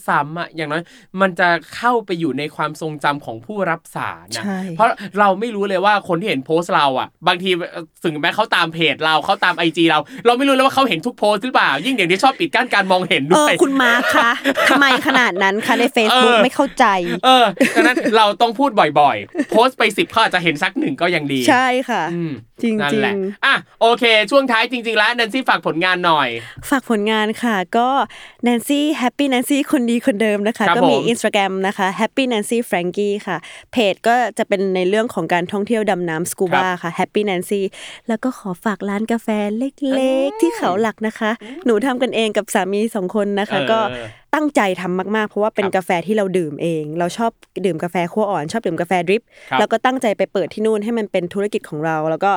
[0.07, 0.83] ซ้ำๆอะอย่างน้อย
[1.21, 4.89] มันจะเข้าไปอยู่ในความทรงจำของผู้รับสารนะใช่เพราะ
[5.19, 7.49] เราไม่รู้เลยว่าคนที่เห็นโพสต์เราอะ บางที
[8.03, 14.31] ถึงแม้เขาตามเพจเราเขาตามไอจีเรา เราไม่รู้เลยว่าเขาเห็นทุกโพสต์หรือเปล่า ยิ่งเดี๋ยวนี้ชอบปิดกั้นการมองเห็นเอด้อวยคุณมาร์คคะ
[14.69, 16.85] ทำไมขนาดนั้นคะใน Facebook เออไม่เข้าใจ
[17.25, 18.69] เออดังนั้นเราต้องพูด
[18.99, 22.31] บ่อยๆ โพสต์ไปสิบเขาอาจจะเห็นสักหนึ่งก็ยังดี ใช่ค่ะ อืม
[22.63, 26.29] จริงนั่นจริแหละงอะโอเค ช่วงท้ายจริง ๆ แล้วแนนซี่ฝากผลงานหน่อย
[26.69, 27.87] ฝากผลงานค่ะ ก็
[28.47, 33.37] Nancy Happy Nancy คนดีคนเดิมนะคะครับก็มีผม Instagram นะคะ Happy Nancy Frankie ค่ะ
[33.71, 37.61] เพจก็จะเป็นในเรื่องของการท่องเที่ยวดำน้ำสกูบาค่ะ Happy Nancy
[38.07, 41.31] แล้วก็ขอฝากร้านกาแฟเล็กๆ ที่เขาหลักนะคะ
[41.65, 43.79] หนูทำกันเองกับสามีสองคนนะคะเออก็
[44.33, 47.31] ตั้งใจทำมากๆ เพราะว่าเป็นครับกาแฟที่เราดื่มเอง เราชอบ
[47.65, 52.31] ดื่มกาแฟคั่วอ่อน ชอบดื่มกาแฟดริปครับแล้วก็ตั้งใจไปเปิดที่นู่นให้มันเป็นธุรกิจของเรา แล้วก็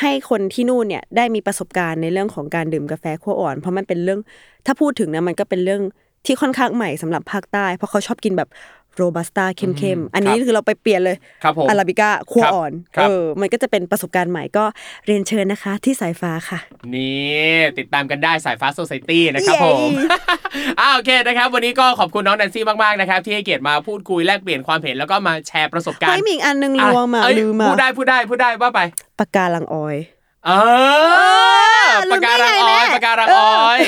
[0.00, 4.20] ให้คนที่นู่นเนี่ยได้มีประสบการณ์ในเรื่องของการดื่มกาแฟคั่วอ่อน เพราะมันเป็นเรื่อง
[4.66, 5.82] ถ้าพูดถึงนะมันก็เป็นเรื่อง
[6.26, 8.48] ที่ค่อนข้างใหม่สำหรับภาคใต้ เพราะเขาชอบกินแบบ
[8.96, 14.64] โรบัสต้าเข้มๆ อันนี้ครับคือเราไปเปลี่ยนเลยครับผมอาราบิก้าคั่วครับอ่อนครับเออ มันก็จะเป็นประสบการณ์ใหม่ก็
[15.06, 16.58] เรียนเชิญนะคะที่สายฟ้าค่ะ
[16.94, 19.90] นี่ติดตามกันได้สายฟ้าโซ i ตี้นะครับเย้ผม
[20.80, 28.80] อ่าโอเคนะครับ วันนี้ก็ขอบคุณน้องแนนซี่มากๆนะครับที่ให้เกียรติมาพูดคุยแลกเปลี่ยนความเห็นแล้วก็มาแชร์ประสบการเฮ้ยณ์มีอีกอันนึงรอะวมมาเอ้ยลืมมาพูดได้พูดได้พูดได้ว่าไป
[29.18, 29.96] ปากกาลังออย
[30.46, 30.50] เอ
[31.94, 33.80] อลืปากมได้การังไงออยแม่ปากการังออย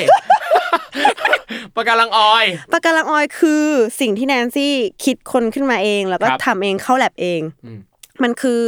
[1.75, 3.65] ปากการังออยปากกาลังออยคือ
[3.99, 7.79] สิ่งที่แนนซี่คิดคนขึ้นมาเองแล้วก็ครับทำเองเข้าแลบเองอืม
[8.23, 8.61] มันคือ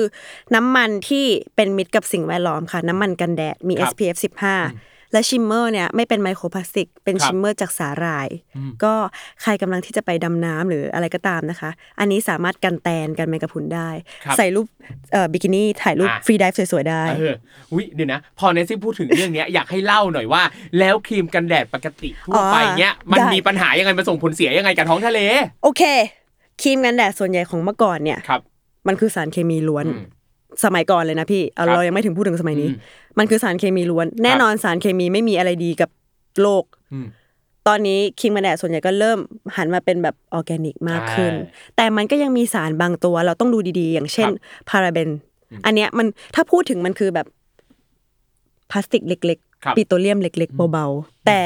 [0.56, 1.26] น้ำมันที่
[1.56, 4.18] เป็นมิตรกับสิ่งแวดล้อมค่ะ น้ำมันกันแดดมีครับ SPF
[4.58, 8.94] 15 และ shimmer เนี่ยไม่เป็นไมโครพลาสติก เป็นครับ shimmer จากสาหร่ายอืมก็
[9.42, 13.90] ใครกำลังที่จะไปดำน้ำหรืออะไรก็ตามนะคะ อันนี้สามารถกันแตนกันแมงกะพรุนได้
[14.26, 14.68] ครับใส่รูป
[15.12, 17.36] เอ่อบิกินี่ถ่ายรูปอะ freedive สวยๆได้เออ
[17.72, 20.42] อุ้ยเดี๋ยวนะ พอแนนซี่พูดถึงเรื่องเนี้ยอยากให้เล่าหน่อยว่า
[20.80, 25.20] แล้วครีมกันแดดปกติทั่วไปเนี้ยมันได้มีปัญหายังไงมันส่งผลเสียยังไงกับท้องทะเล
[25.64, 25.84] โอเค
[26.62, 28.42] ครีมกันแดดส่วนใหญ่ของเมื่อก่อนเนี่ยครับ
[28.88, 30.06] มันคือสารเคมีล้วนอืม
[30.66, 32.76] สมัยก่อนเลยนะพี่เอาครับเรายังไม่ถึงพูดถึงสมัยนี้อื
[33.20, 35.90] มมันคือสารเคมีล้วน แน่นอนสารเคมีไม่มีอะไรดีกับ
[36.42, 36.64] โลก
[36.94, 37.08] อืม
[37.68, 39.20] ตอนนี้ครีมกันแดดส่วนใหญ่ก็เริ่ม
[39.56, 45.10] หันมาเป็นแบบออร์แกนิกมากขึ้นใช่แต่มันก็ยังมีสารบางตัวเราต้องดูดีๆ อย่างเช่นครับพาราเบน
[45.66, 47.28] อันเนี้ยมันถ้าพูดถึงมันคือแบบ
[48.72, 51.42] พลาสติกเล็กครับๆปิโตรเลียมเล็ก ๆ เบา ๆ แต่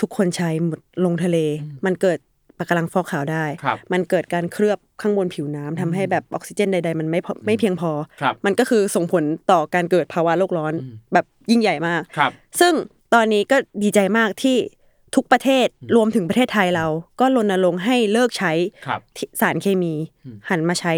[0.00, 1.36] ทุกคนใช้หมดลงทะเล
[1.84, 2.18] มันเกิด
[2.60, 7.90] ปะการังฟอกขาวได้ครับมันเกิดการเคลือบข้างบนผิวน้ำทำให้แบบออกซิเจนใด ๆ มันไม่พอไม่เพียงพอ
[8.22, 10.72] ครับมันก็คือส่งผลต่อการเกิดภาวะโลกร้อน
[11.12, 12.30] แบบยิ่งใหญ่มากครับ
[12.60, 12.72] ซึ่ง
[13.14, 14.56] ตอนนี้ก็ดีใจมากที่
[15.14, 16.86] ทุกประเทศรวมถึงประเทศไทยเรา
[17.20, 18.52] ก็รณรงค์ให้เลิกใช้
[18.86, 19.94] ครับที่สารเคมี
[20.48, 20.92] หันมาใช้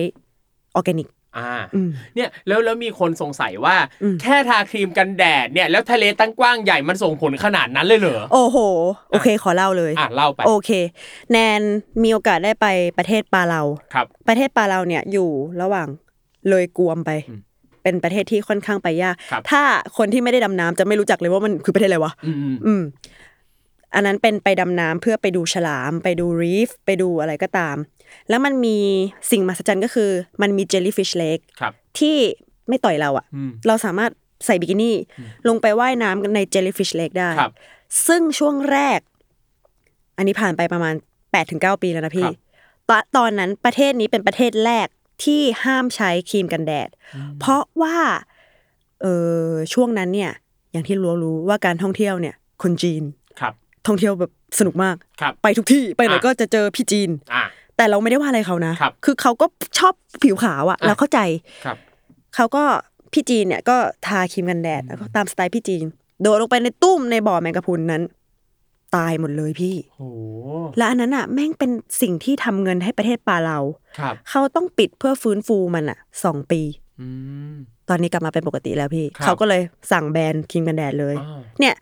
[0.74, 1.08] ออร์แกนิก
[1.38, 8.58] อ่าอืมเนี่ยแล้วแล้วมีคนสงสัยว่าอืมแค่ทาครีมกันแดดเนี่ยแล้วทะเลตั้งกว้างใหญ่มันส่งผลขนาดนั้นเลยเหรอโอ้โห
[9.10, 10.70] โอเค ขอเล่าเลยอะเล่าไปโอเค
[11.32, 11.60] แนน
[12.02, 12.66] มีโอกาสได้ไป
[12.98, 13.62] ประเทศปาเลา
[13.94, 15.28] ครับ ประเทศปาเลาเนี่ยอยู่
[15.62, 15.88] ระหว่าง
[16.48, 17.40] เลยกวมไปอืม
[17.82, 19.62] เป็นประเทศที่ค่อนข้างไปยากครับถ้า
[19.96, 22.12] คนที่ไม่ได้ดำน้ำจะไม่รู้จักเลยว่ามันคือประเทศอะไรวะ
[22.66, 22.82] อืม
[23.94, 27.76] อืมอืมอันนั้นเป็นไปดำน้ำเพื่อไปดูฉลาม ไปดูรีฟไปดูอะไรก็ตาม
[28.28, 28.78] แล้วมันมี
[29.30, 30.10] สิ่งมหัศจรรย์ก็คือ
[30.42, 34.10] มันมีเจลลี่ฟิชเล็กครับที่ที่ไม่ต่อยเราอะอืมเราสามารถ
[34.46, 34.96] ใส่บิกินี่
[35.48, 37.52] ลงไปว่ายน้ำกันใน Jellyfish Lake ได้ครับ
[38.06, 39.00] ซึ่งช่วงแรก
[40.16, 42.36] อันนี้ผ่านไปประมาณ8ปถึงเปีแล้วนะพี่ครับ
[42.88, 44.88] ตอนตอนนั้นประเทศนี้เป็นประเทศแรก
[45.24, 46.88] ที่ห้ามใช้ครีมกันแดด
[47.40, 47.98] เพราะว่า
[49.02, 49.06] เอ
[49.46, 50.32] อช่วงนั้นเนี่ย
[50.72, 53.02] อย่างที่รู้รู้ว่าการท่องเที่ยวเนี่ย คนจีน
[53.40, 53.54] ครับ
[53.86, 57.42] ท่องเที่ยวแบบสนุกมากครับไปทุกที่ไปไหนอะก็จะเจอพี่จีนอ่า
[57.76, 59.46] แต่เราไม่ได้ว่าอะไรเขานะครับอเขาก็
[59.78, 61.20] ชอบผิวขาวอะอะเราเข้าใจ
[61.64, 61.76] ครับ
[62.34, 62.64] เขาก็
[63.12, 63.76] พี่จีนเนี่ยก็
[64.06, 65.84] ทาครีมกันแดดแล้วก็ตามสไตล์พี่จีน
[66.20, 68.02] โดดลงไปในตุ้มในบ่อแมงกะพรุนนั้น
[68.96, 70.08] ตายหมดเลยพี่โอ้
[70.78, 71.70] และอันนั้นอะ แม่งเป็น
[72.00, 73.58] สิ่งที่ทำเงินให้ประเทศปาเรา
[73.98, 76.60] ครับเขาต้องปิดเพื่อฟื้นฟูมันอะสองปี
[77.00, 77.06] อื
[77.52, 77.54] ม
[77.88, 79.62] ตอนนี้กลับมาเป็นปกติแล้วพี่ครับเขาก็เลย
[79.92, 81.74] สั่งแบนครีมกันแดดเลยอ่าเนี่ย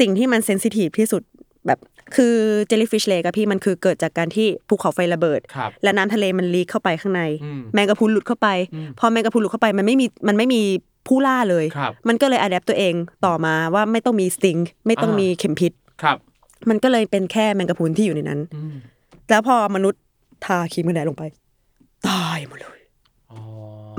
[0.00, 1.22] สิ่งที่มันเซนซิทีฟที่สุด
[1.66, 1.78] แบบ
[2.16, 2.34] คือ
[2.66, 10.62] เจลลี่ฟิชเลกอะพี่มันคือเกิดจากการที่ภูเขาไฟระเบิดครับและน้ำทะเลมันลีกเข้าไปข้างในอืมแมงกะพรุนหลุดเข้าไปอืมพอแมงกะพรุนหลุดเข้าไปมันไม่มีมันไม่มี
[11.06, 12.94] ผู้ล่าเลยครับมันก็เลยอัดแอปตัวเอง
[13.26, 14.56] ต่อมาว่าไม่ต้องมีสติง
[14.86, 15.72] ไม่ต้องอ่ามีมีเข็มพิษ
[16.02, 16.16] ครับ
[16.68, 18.74] มันก็เลยเป็นแค่แมงกะพรุนที่อยู่ในนั้นอืม
[19.30, 20.02] แล้วพอมนุษย์
[20.44, 21.24] ทาครีมกันแดดลงไป
[22.08, 22.80] ตายหมดเลย
[23.32, 23.40] อ๋อ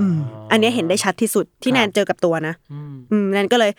[0.00, 0.18] อืม
[0.50, 3.70] อันเนี้ยเห็นได้ชัดที่สุดที่ครับแนนเจอกับตัวนะอืมอืมแนนก็เลย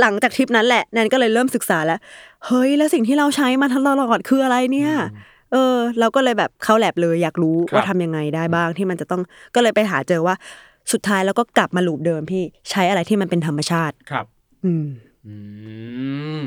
[0.00, 2.00] หลังจากทริปนั้นแหละแนนก็เลยเริ่มศึกษาแล้ว
[2.46, 4.92] เฮ้ย แล้วสิ่งที่เราใช้มาตลอดคืออะไรเนี่ย
[5.52, 9.22] เออ เราก็เลยแบบเข้าแลบเลยอยากรู้ครับว่าทำยังไงได้บ้างที่มันจะต้อง
[9.54, 10.34] ก็เลยไปหาเจอว่า
[10.92, 14.26] สุดท้ายแล้วก็กลับมาลูปเดิมพี่ใช้อะไรที่มันเป็นธรรมชาติครับ
[14.64, 14.86] อืม
[15.26, 15.34] อื
[16.38, 16.40] ม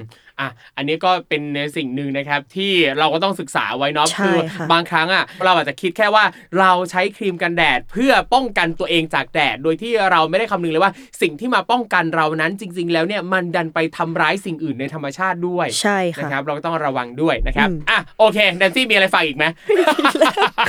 [0.43, 6.23] อะอันนี้ก็เป็นในสิ่งหนึ่งนะครับที่เราก็ต้องศึกษาไว้เนาะใช่คือค่ะบางครั้งอะเราอาจจะคิดแค่ว่า
[6.59, 19.45] เราใช้ครีมกันแดดเพื่อป้องกันตัวเองจากแดด โดยที่เราไม่ได้คำนึงเลยว่าสิ่งที่มาป้องกันเรานั้นจริง ๆ แล้วเนี่ยมันดันไปทำร้ายสิ่งอื่นในธรรมชาติด้วยใช่ค่ะนะครับเราก็ต้องระวังด้วยนะครับอืมอะโอเคแดนซี่มีอะไรฝากอีกไหม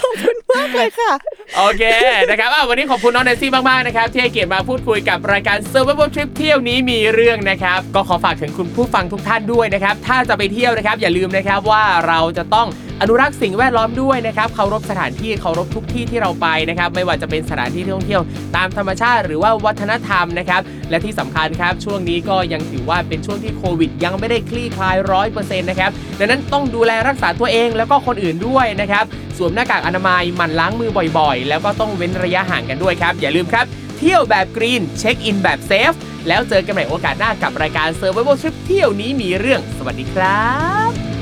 [0.03, 1.12] ขอบคุณมากเลยค่ะ
[1.57, 1.83] โอเค
[2.31, 12.69] นะครับอะวันนี้ขอบคุณน้องแนนซี่มากๆนะครับที่ให้เกียรติมาพูดคุยกับรายการ Survival Trip เที่ยวนี้มีเรื่องนะครับก็ขอฝากถึงคุณผู้ฟังทุกท่านด้วยนะครับ ถ้าจะไปเที่ยวนะครับ อย่าลืมนะครับว่าเราจะต้อง
[13.01, 18.23] อนุรักษ์สิ่งแวดล้อมด้วยนะครับเคารพสถานที่เคารพทุกที่ที่เราไปนะครับ ไม่ว่าจะเป็นสถานที่ท่องเที่ยว
[18.57, 20.61] ตามธรรมชาติหรือว่าวัฒนธรรมนะครับ
[20.91, 29.05] และที่สำคัญครับ ช่วงนี้ก็ยังถือว่าเป็นช่วงที่โควิด ยังไม่ได้คลี่คลายร้อยเปอร์เซ็นต์นะครับดังนั้นต้องดูแลรักษาตัวเองแล้วก็คนอื่นด้วยนะครับ
[29.37, 33.67] สวมหน้ากากอนามัยหมั่นล้างมือบ่อยๆ แล้วก็ต้องเว้นระยะห่างกันด้วยครับ อย่าลืมครับ
[34.07, 35.93] เที่ยวแบบกรีน เช็คอินแบบเซฟ
[36.29, 40.49] แล้วเจอกันใหม่โอกาสหน้ากับรายการ Survival Trip เที่ยวนี้มีเรื่อง สวัสดีครั
[40.89, 41.14] บ